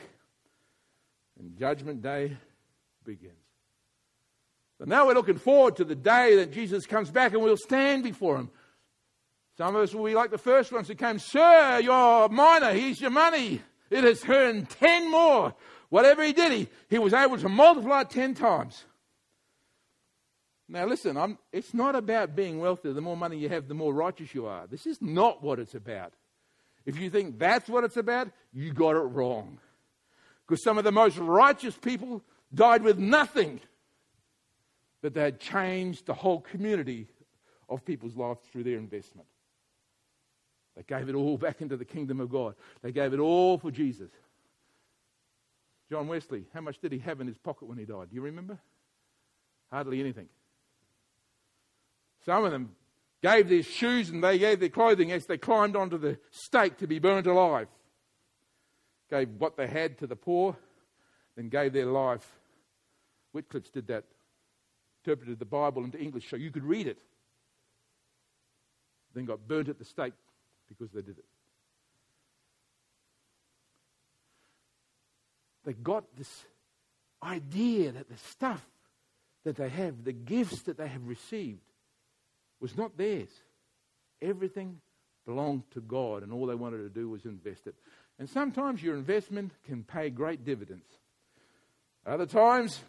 [1.38, 2.36] And Judgment Day
[3.04, 3.34] begins.
[4.78, 8.04] So now we're looking forward to the day that Jesus comes back and we'll stand
[8.04, 8.50] before him.
[9.56, 13.00] Some of us will be like the first ones who came, Sir, your mina, here's
[13.00, 13.60] your money.
[13.90, 15.54] It has earned ten more.
[15.88, 18.84] Whatever he did, he, he was able to multiply it ten times.
[20.68, 22.92] Now, listen, I'm, it's not about being wealthy.
[22.92, 24.66] The more money you have, the more righteous you are.
[24.66, 26.12] This is not what it's about.
[26.88, 29.58] If you think that's what it's about, you got it wrong.
[30.46, 32.22] Because some of the most righteous people
[32.54, 33.60] died with nothing,
[35.02, 37.06] but they had changed the whole community
[37.68, 39.28] of people's lives through their investment.
[40.76, 42.54] They gave it all back into the kingdom of God.
[42.80, 44.10] They gave it all for Jesus.
[45.90, 48.08] John Wesley, how much did he have in his pocket when he died?
[48.08, 48.58] Do you remember?
[49.70, 50.30] Hardly anything.
[52.24, 52.70] Some of them
[53.22, 56.86] gave their shoes and they gave their clothing as they climbed onto the stake to
[56.86, 57.68] be burnt alive.
[59.10, 60.56] Gave what they had to the poor,
[61.36, 62.26] then gave their life.
[63.32, 64.04] Wycliffe did that,
[65.04, 66.98] interpreted the Bible into English so you could read it.
[69.14, 70.14] Then got burnt at the stake
[70.68, 71.24] because they did it.
[75.64, 76.44] They got this
[77.22, 78.64] idea that the stuff
[79.44, 81.60] that they have, the gifts that they have received,
[82.60, 83.30] was not theirs.
[84.20, 84.80] Everything
[85.26, 87.74] belonged to God, and all they wanted to do was invest it.
[88.18, 90.86] And sometimes your investment can pay great dividends.
[92.04, 92.80] Other times,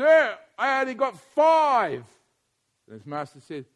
[0.00, 2.04] Sir, I only got five.
[2.86, 3.66] And his master said,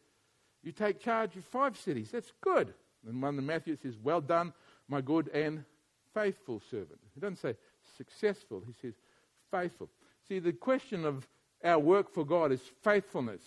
[0.63, 2.09] You take charge of five cities.
[2.11, 2.73] That's good.
[3.07, 4.51] And one of Matthew says, Well done,
[4.87, 5.63] my good and
[6.15, 6.99] faithful servant.
[7.13, 7.55] He doesn't say
[7.95, 8.95] successful, he says
[9.51, 9.89] faithful.
[10.27, 11.27] See, the question of
[11.63, 13.41] our work for God is faithfulness.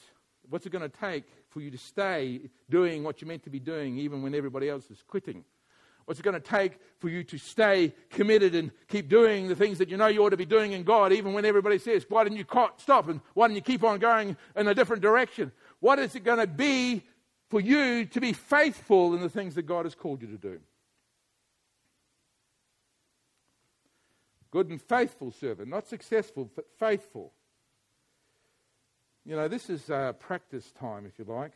[0.48, 3.58] What's it going to take for you to stay doing what you're meant to be
[3.58, 5.44] doing even when everybody else is quitting?
[6.04, 9.76] What's it going to take for you to stay committed and keep doing the things
[9.78, 12.24] that you know you ought to be doing in God, even when everybody says, Why
[12.24, 12.46] didn't you
[12.78, 15.52] stop and why didn't you keep on going in a different direction?
[15.80, 17.04] What is it going to be
[17.50, 20.60] for you to be faithful in the things that God has called you to do?
[24.50, 27.32] Good and faithful servant, not successful, but faithful.
[29.24, 31.52] You know, this is uh, practice time, if you like.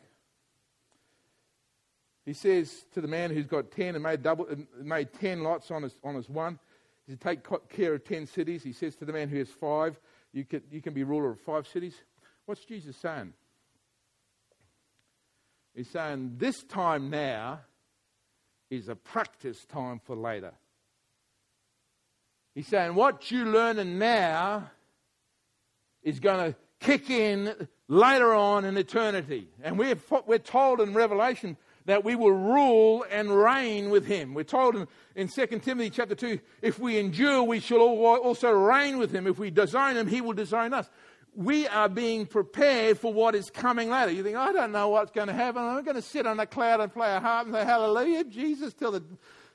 [2.25, 4.47] He says to the man who's got 10 and made, double,
[4.81, 6.59] made 10 lots on his, on his one,
[7.05, 8.63] he said, Take care of 10 cities.
[8.63, 9.99] He says to the man who has five,
[10.31, 11.95] you can, you can be ruler of five cities.
[12.45, 13.33] What's Jesus saying?
[15.75, 17.61] He's saying, This time now
[18.69, 20.53] is a practice time for later.
[22.55, 24.69] He's saying, What you're learning now
[26.03, 29.47] is going to kick in later on in eternity.
[29.61, 34.33] And we're, we're told in Revelation that we will rule and reign with him.
[34.33, 38.97] We're told in, in 2 Timothy chapter 2, if we endure, we shall also reign
[38.97, 39.27] with him.
[39.27, 40.89] If we design him, he will design us.
[41.35, 44.11] We are being prepared for what is coming later.
[44.11, 45.63] You think, I don't know what's going to happen.
[45.63, 48.73] I'm going to sit on a cloud and play a harp and say, Hallelujah, Jesus,
[48.73, 49.03] till the,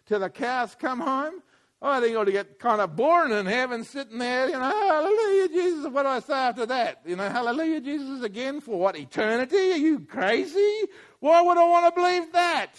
[0.06, 1.40] till the cows come home.
[1.80, 4.52] Oh, I think it ought to get kind of boring in heaven sitting there, you
[4.52, 5.86] know, hallelujah, Jesus.
[5.86, 7.02] What do I say after that?
[7.06, 8.98] You know, hallelujah, Jesus again for what?
[8.98, 9.72] Eternity?
[9.72, 10.88] Are you crazy?
[11.20, 12.72] Why would I want to believe that?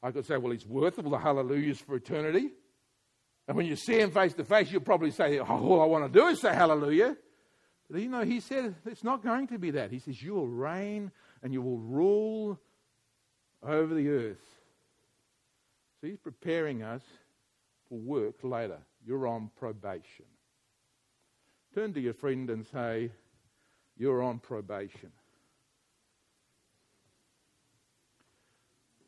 [0.00, 2.50] I could say, well, he's worth all the hallelujahs for eternity.
[3.48, 6.12] And when you see him face to face, you'll probably say, oh, all I want
[6.12, 7.16] to do is say hallelujah.
[7.90, 9.90] But you know, he said it's not going to be that.
[9.90, 11.10] He says, you will reign
[11.42, 12.60] and you will rule
[13.60, 14.44] over the earth.
[16.00, 17.02] So he's preparing us
[17.88, 18.78] for work later.
[19.06, 20.26] You're on probation.
[21.74, 23.10] Turn to your friend and say,
[23.96, 25.12] You're on probation.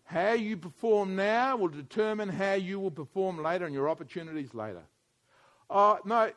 [0.04, 4.82] How you perform now will determine how you will perform later and your opportunities later.
[5.68, 6.32] Uh, no,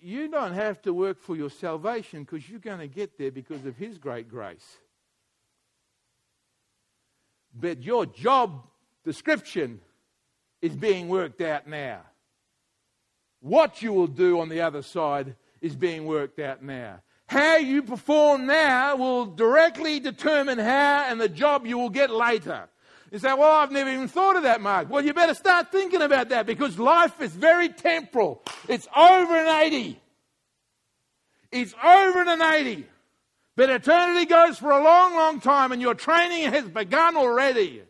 [0.00, 3.64] you don't have to work for your salvation because you're going to get there because
[3.66, 4.78] of His great grace.
[7.54, 8.66] But your job
[9.04, 9.80] description
[10.64, 12.00] is being worked out now.
[13.40, 17.02] What you will do on the other side is being worked out now.
[17.26, 22.66] How you perform now will directly determine how and the job you will get later.
[23.12, 24.88] You say, Well, I've never even thought of that, Mark.
[24.88, 28.42] Well, you better start thinking about that because life is very temporal.
[28.66, 30.00] It's over an 80.
[31.52, 32.86] It's over an 80.
[33.54, 37.82] But eternity goes for a long, long time, and your training has begun already.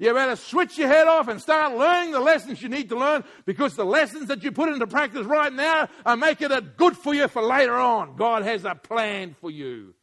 [0.00, 3.22] You better switch your head off and start learning the lessons you need to learn
[3.44, 7.12] because the lessons that you put into practice right now are making it good for
[7.14, 8.16] you for later on.
[8.16, 9.94] God has a plan for you.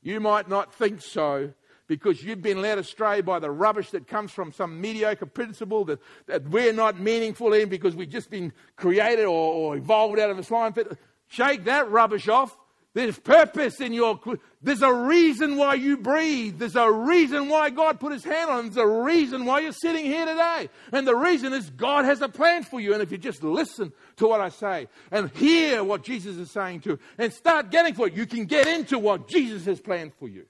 [0.00, 1.52] You might not think so,
[1.86, 5.98] because you've been led astray by the rubbish that comes from some mediocre principle that,
[6.26, 10.38] that we're not meaningful in because we've just been created or, or evolved out of
[10.38, 10.96] a slime pit.
[11.26, 12.56] Shake that rubbish off
[12.98, 14.18] there's purpose in your.
[14.60, 16.58] There's a reason why you breathe.
[16.58, 18.64] There's a reason why God put His hand on.
[18.64, 20.68] There's a reason why you're sitting here today.
[20.90, 22.94] And the reason is God has a plan for you.
[22.94, 26.80] And if you just listen to what I say and hear what Jesus is saying
[26.80, 30.26] to, and start getting for it, you can get into what Jesus has planned for
[30.26, 30.46] you.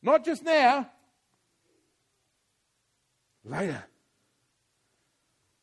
[0.00, 0.88] Not just now,
[3.44, 3.82] later.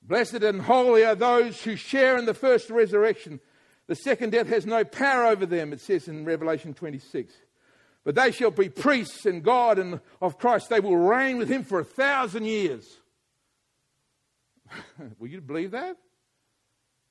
[0.01, 3.39] Blessed and holy are those who share in the first resurrection.
[3.91, 7.33] The second death has no power over them, it says in Revelation 26.
[8.05, 10.69] But they shall be priests and God and of Christ.
[10.69, 12.87] They will reign with him for a thousand years.
[15.19, 15.97] will you believe that?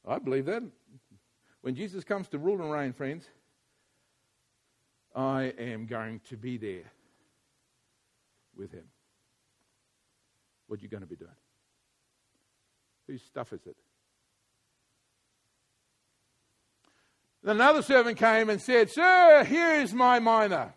[0.09, 0.63] I believe that.
[1.61, 3.27] When Jesus comes to rule and reign, friends,
[5.15, 6.91] I am going to be there
[8.57, 8.85] with him.
[10.67, 11.31] What are you going to be doing?
[13.07, 13.77] Whose stuff is it?
[17.43, 20.75] Another servant came and said, Sir, here is my mina.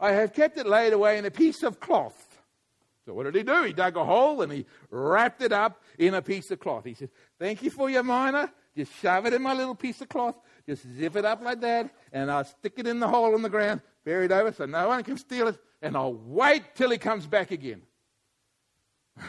[0.00, 2.40] I have kept it laid away in a piece of cloth.
[3.04, 3.64] So what did he do?
[3.64, 6.84] He dug a hole and he wrapped it up in a piece of cloth.
[6.84, 8.52] He said, Thank you for your mina.
[8.76, 10.38] Just shove it in my little piece of cloth.
[10.66, 13.48] Just zip it up like that, and I'll stick it in the hole in the
[13.48, 17.26] ground, buried over, so no one can steal it, and I'll wait till he comes
[17.26, 17.82] back again.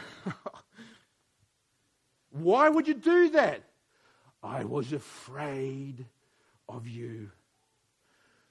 [2.30, 3.62] Why would you do that?
[4.42, 6.06] I was afraid
[6.74, 7.30] of you.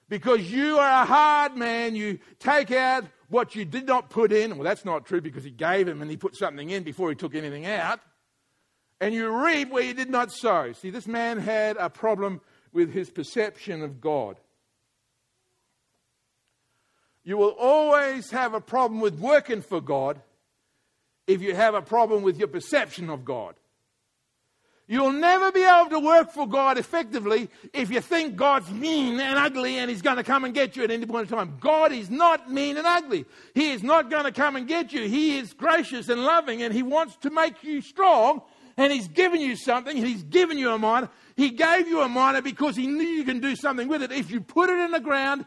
[0.08, 4.58] Because you are a hard man, you take out what you did not put in.
[4.58, 7.16] Well, that's not true because he gave him and he put something in before he
[7.16, 8.00] took anything out.
[9.00, 10.74] And you reap where you did not sow.
[10.74, 12.42] See, this man had a problem
[12.74, 14.38] with his perception of God.
[17.24, 20.20] You will always have a problem with working for God
[21.28, 23.54] if you have a problem with your perception of God.
[24.92, 29.38] You'll never be able to work for God effectively if you think God's mean and
[29.38, 31.58] ugly and He's going to come and get you at any point in time.
[31.60, 33.26] God is not mean and ugly.
[33.54, 35.08] He is not going to come and get you.
[35.08, 38.42] He is gracious and loving and He wants to make you strong
[38.78, 39.96] and He's given you something.
[39.96, 41.12] He's given you a mina.
[41.36, 44.12] He gave you a mina because He knew you can do something with it.
[44.12, 45.46] If you put it in the ground,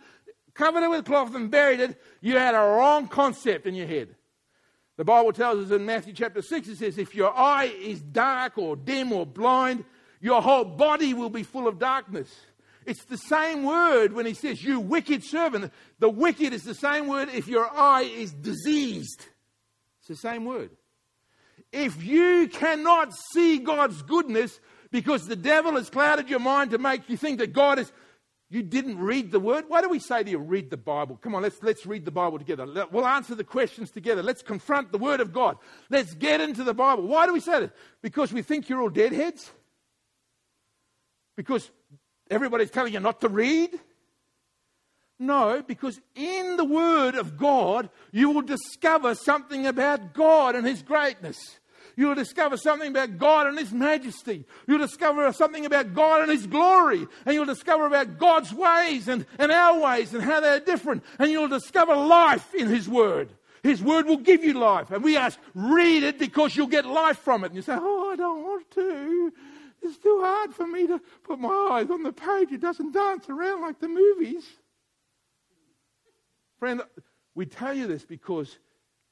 [0.54, 4.14] covered it with cloth and buried it, you had a wrong concept in your head.
[4.96, 8.58] The Bible tells us in Matthew chapter 6, it says, If your eye is dark
[8.58, 9.84] or dim or blind,
[10.20, 12.28] your whole body will be full of darkness.
[12.84, 15.72] It's the same word when he says, You wicked servant.
[15.98, 19.24] The wicked is the same word if your eye is diseased.
[20.00, 20.70] It's the same word.
[21.72, 27.08] If you cannot see God's goodness because the devil has clouded your mind to make
[27.08, 27.90] you think that God is
[28.54, 29.64] you didn't read the word?
[29.68, 31.18] Why do we say to you, read the Bible?
[31.20, 32.86] Come on, let's, let's read the Bible together.
[32.90, 34.22] We'll answer the questions together.
[34.22, 35.56] Let's confront the word of God.
[35.88, 37.04] Let's get into the Bible.
[37.06, 37.72] Why do we say that?
[38.02, 39.50] Because we think you're all deadheads?
[41.36, 41.70] Because
[42.30, 43.70] everybody's telling you not to read?
[45.18, 50.82] No, because in the Word of God, you will discover something about God and His
[50.82, 51.38] greatness.
[51.96, 54.44] You'll discover something about God and His majesty.
[54.66, 57.06] You'll discover something about God and His glory.
[57.26, 61.04] And you'll discover about God's ways and, and our ways and how they're different.
[61.18, 63.32] And you'll discover life in His Word.
[63.62, 64.90] His Word will give you life.
[64.90, 67.48] And we ask, read it because you'll get life from it.
[67.48, 69.32] And you say, oh, I don't want to.
[69.82, 72.52] It's too hard for me to put my eyes on the page.
[72.52, 74.44] It doesn't dance around like the movies.
[76.58, 76.82] Friend,
[77.34, 78.58] we tell you this because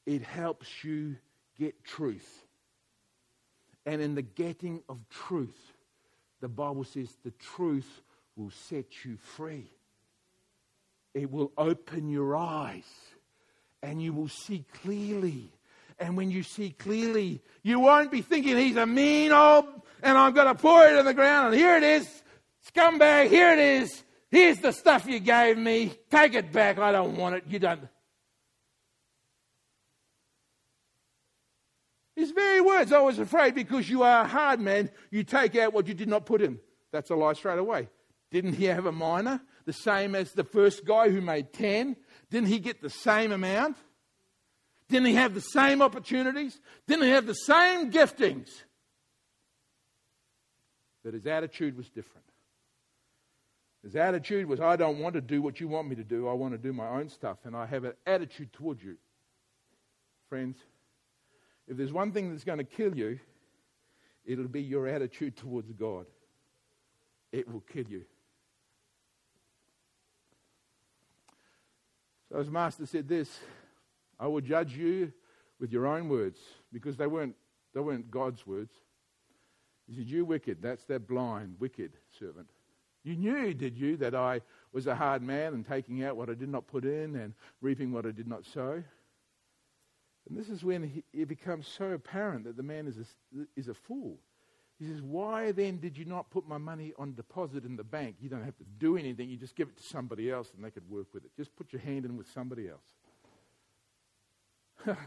[0.05, 1.17] it helps you
[1.57, 2.40] get truth.
[3.85, 5.73] And in the getting of truth,
[6.39, 8.01] the Bible says the truth
[8.35, 9.69] will set you free.
[11.13, 12.85] It will open your eyes
[13.83, 15.49] and you will see clearly.
[15.99, 19.65] And when you see clearly, you won't be thinking he's a mean old,
[20.01, 22.23] and I'm going to pour it in the ground, and here it is,
[22.73, 24.03] scumbag, here it is.
[24.31, 25.93] Here's the stuff you gave me.
[26.09, 26.79] Take it back.
[26.79, 27.43] I don't want it.
[27.49, 27.81] You don't.
[32.15, 35.73] His very words, I was afraid because you are a hard man, you take out
[35.73, 36.59] what you did not put in.
[36.91, 37.89] That's a lie straight away.
[38.31, 39.41] Didn't he have a mina?
[39.65, 41.95] The same as the first guy who made 10?
[42.29, 43.77] Didn't he get the same amount?
[44.89, 46.59] Didn't he have the same opportunities?
[46.87, 48.49] Didn't he have the same giftings?
[51.03, 52.25] But his attitude was different.
[53.83, 56.27] His attitude was, I don't want to do what you want me to do.
[56.27, 57.39] I want to do my own stuff.
[57.45, 58.97] And I have an attitude towards you.
[60.29, 60.57] Friends,
[61.71, 63.17] if there's one thing that's going to kill you,
[64.25, 66.05] it'll be your attitude towards God.
[67.31, 68.03] It will kill you.
[72.29, 73.39] So his master said this
[74.19, 75.13] I will judge you
[75.61, 76.39] with your own words,
[76.73, 77.35] because they weren't,
[77.73, 78.73] they weren't God's words.
[79.87, 82.49] He said, You wicked, that's that blind, wicked servant.
[83.05, 84.41] You knew, did you, that I
[84.73, 87.93] was a hard man and taking out what I did not put in and reaping
[87.93, 88.83] what I did not sow?
[90.31, 93.03] And this is when he, it becomes so apparent that the man is a,
[93.57, 94.17] is a fool.
[94.79, 98.15] He says, Why then did you not put my money on deposit in the bank?
[98.21, 99.27] You don't have to do anything.
[99.27, 101.31] You just give it to somebody else and they could work with it.
[101.35, 102.79] Just put your hand in with somebody else.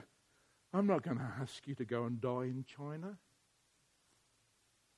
[0.74, 3.16] I'm not going to ask you to go and die in China.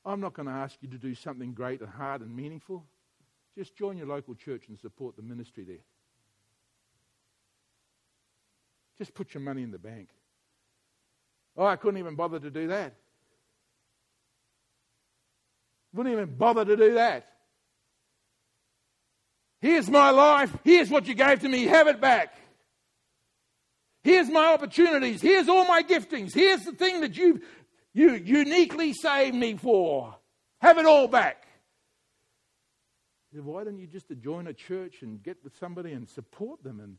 [0.04, 2.84] I'm not going to ask you to do something great and hard and meaningful.
[3.56, 5.84] Just join your local church and support the ministry there.
[8.98, 10.08] Just put your money in the bank.
[11.56, 12.94] Oh, I couldn't even bother to do that.
[15.94, 17.26] Wouldn't even bother to do that.
[19.60, 20.54] Here's my life.
[20.64, 21.64] Here's what you gave to me.
[21.64, 22.34] Have it back.
[24.04, 25.22] Here's my opportunities.
[25.22, 26.34] Here's all my giftings.
[26.34, 27.40] Here's the thing that you
[27.94, 30.14] you uniquely saved me for.
[30.60, 31.46] Have it all back.
[33.32, 36.96] Why don't you just join a church and get with somebody and support them and,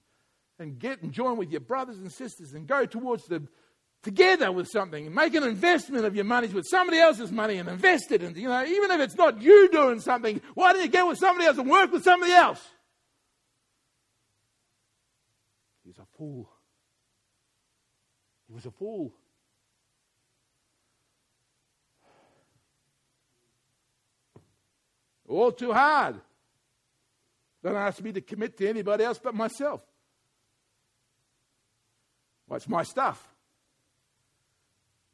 [0.59, 3.47] and get and join with your brothers and sisters and go towards the
[4.07, 8.09] together with something make an investment of your money with somebody else's money and invest
[8.13, 8.23] it.
[8.23, 11.17] And, you know, even if it's not you doing something, why don't you get with
[11.17, 12.65] somebody else and work with somebody else?
[15.83, 16.49] He's a fool.
[18.47, 19.13] He was a fool.
[25.27, 26.15] All too hard.
[27.61, 29.81] Don't ask me to commit to anybody else but myself.
[32.47, 33.27] Well, it's my stuff.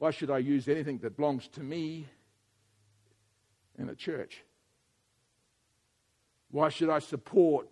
[0.04, 2.10] Why should I use anything that belongs to me
[3.80, 4.44] in a church?
[6.52, 7.70] Why should I support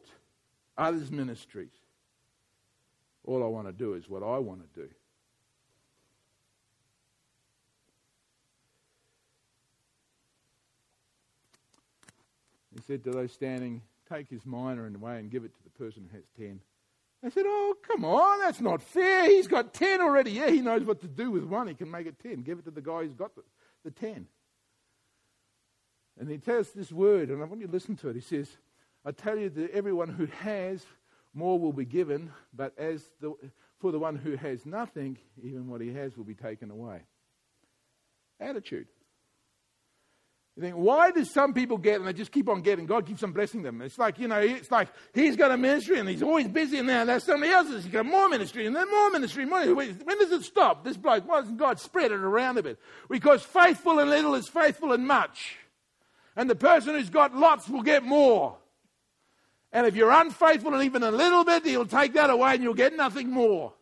[0.77, 1.73] others' ministries?
[3.25, 4.87] All I want to do is what I want to do.
[12.73, 16.07] He said to those standing, Take his mina away and give it to the person
[16.09, 16.61] who has ten.
[17.21, 19.25] They said, Oh, come on, that's not fair.
[19.25, 20.31] He's got 10 already.
[20.31, 21.67] Yeah, he knows what to do with one.
[21.67, 22.41] He can make it 10.
[22.41, 23.43] Give it to the guy who's got the,
[23.83, 24.27] the 10.
[26.19, 28.15] And he tells this word, and I want you to listen to it.
[28.15, 28.49] He says,
[29.05, 30.85] I tell you that everyone who has,
[31.33, 33.33] more will be given, but as the,
[33.79, 37.01] for the one who has nothing, even what he has will be taken away.
[38.39, 38.87] Attitude.
[40.57, 42.85] You think, why do some people get and they just keep on getting?
[42.85, 43.81] God keeps on blessing them.
[43.81, 46.87] It's like, you know, it's like he's got a ministry and he's always busy and
[46.87, 47.85] now there's somebody else's.
[47.85, 49.45] He's got more ministry and then more ministry.
[49.45, 49.63] More.
[49.73, 50.83] When does it stop?
[50.83, 52.79] This bloke, why doesn't God spread it around a bit?
[53.09, 55.55] Because faithful in little is faithful in much.
[56.35, 58.57] And the person who's got lots will get more.
[59.71, 62.73] And if you're unfaithful in even a little bit, he'll take that away and you'll
[62.73, 63.73] get nothing more.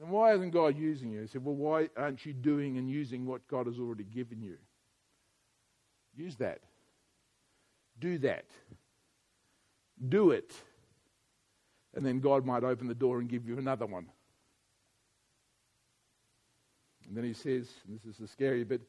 [0.00, 1.22] And why isn't God using you?
[1.22, 4.56] He said, Well, why aren't you doing and using what God has already given you?
[6.16, 6.60] Use that.
[7.98, 8.46] Do that.
[10.08, 10.52] Do it.
[11.94, 14.06] And then God might open the door and give you another one.
[17.06, 18.80] And then he says, and this is the scary bit,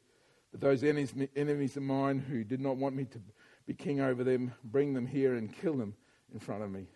[0.52, 3.20] but those enemies, enemies of mine who did not want me to
[3.68, 5.94] be king over them, bring them here and kill them
[6.34, 6.88] in front of me.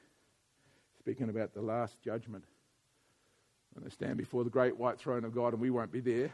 [0.99, 2.45] Speaking about the last judgment.
[3.73, 6.33] When they stand before the great white throne of God, and we won't be there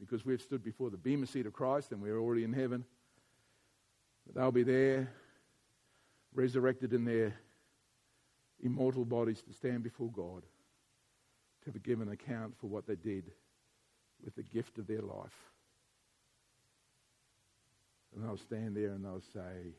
[0.00, 2.84] because we've stood before the Bema seat of Christ and we're already in heaven.
[4.26, 5.08] But they'll be there,
[6.34, 7.34] resurrected in their
[8.60, 10.42] immortal bodies to stand before God
[11.64, 13.30] to give an account for what they did
[14.24, 15.36] with the gift of their life.
[18.14, 19.74] And they'll stand there and they'll say,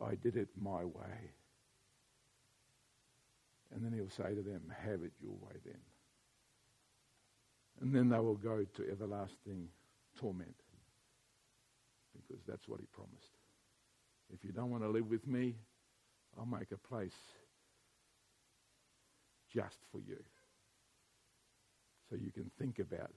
[0.00, 1.32] I did it my way.
[3.74, 5.80] And then he'll say to them, Have it your way then.
[7.80, 9.68] And then they will go to everlasting
[10.18, 10.54] torment
[12.14, 13.36] because that's what he promised.
[14.32, 15.56] If you don't want to live with me,
[16.38, 17.16] I'll make a place
[19.52, 20.22] just for you.
[22.08, 23.10] So you can think about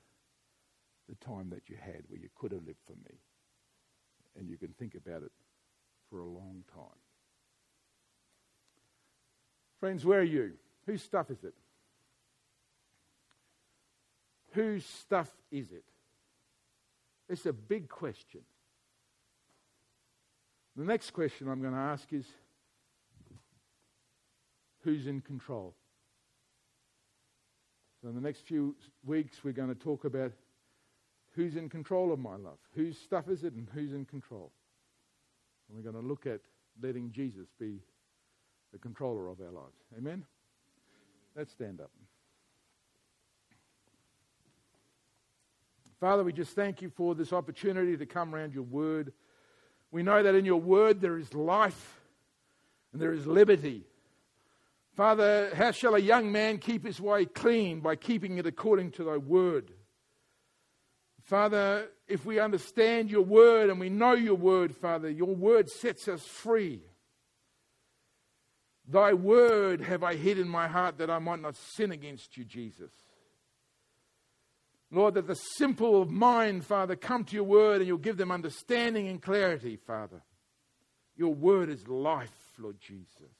[1.08, 3.20] the time that you had where you could have lived for me.
[4.38, 5.32] And you can think about it
[6.10, 7.07] for a long time.
[9.80, 10.54] Friends, where are you?
[10.86, 11.54] Whose stuff is it?
[14.54, 15.84] Whose stuff is it?
[17.30, 18.42] It's a big question.
[20.76, 22.26] The next question I'm going to ask is
[24.84, 25.76] who's in control?
[28.02, 28.76] So, in the next few
[29.06, 30.32] weeks, we're going to talk about
[31.34, 34.52] who's in control of my love, whose stuff is it, and who's in control.
[35.68, 36.42] And we're going to look at
[36.82, 37.82] letting Jesus be
[38.98, 39.76] controller of our lives.
[39.98, 40.26] Amen?
[41.36, 41.92] Let's stand up.
[46.00, 49.14] Father, we just thank you for this opportunity to come around your word.
[49.92, 52.00] We know that in your word there is life
[52.92, 53.84] and there is liberty.
[54.96, 57.82] Father, how shall a young man keep his way clean?
[57.82, 59.72] By keeping it according to thy word.
[61.24, 66.08] Father, if we understand your word and we know your word, Father, your word sets
[66.08, 66.82] us free.
[68.88, 72.46] Thy word have I hid in my heart that I might not sin against you,
[72.46, 72.92] Jesus.
[74.90, 78.32] Lord, that the simple of mind, Father, come to your word and you'll give them
[78.32, 80.22] understanding and clarity, Father.
[81.18, 83.34] Your word is life, Lord Jesus.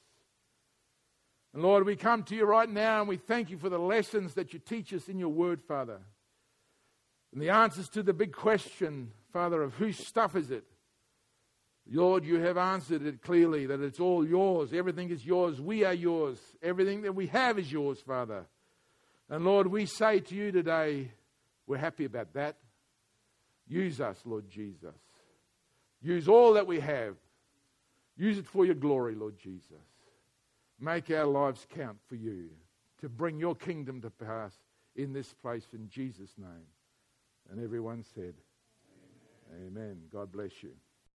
[1.54, 4.34] And Lord, we come to you right now and we thank you for the lessons
[4.34, 6.00] that you teach us in your word, Father.
[7.32, 10.64] And the answers to the big question, Father, of whose stuff is it?
[11.90, 14.72] Lord, you have answered it clearly that it's all yours.
[14.72, 15.60] Everything is yours.
[15.60, 16.38] We are yours.
[16.62, 18.46] Everything that we have is yours, Father.
[19.30, 21.10] And Lord, we say to you today,
[21.66, 22.56] we're happy about that.
[23.66, 24.94] Use us, Lord Jesus.
[26.02, 27.16] Use all that we have.
[28.16, 29.72] Use it for your glory, Lord Jesus.
[30.80, 32.50] Make our lives count for you
[33.00, 34.52] to bring your kingdom to pass
[34.96, 36.66] in this place in Jesus' name.
[37.50, 38.34] And everyone said,
[39.52, 39.66] Amen.
[39.68, 39.96] Amen.
[40.12, 40.72] God bless you.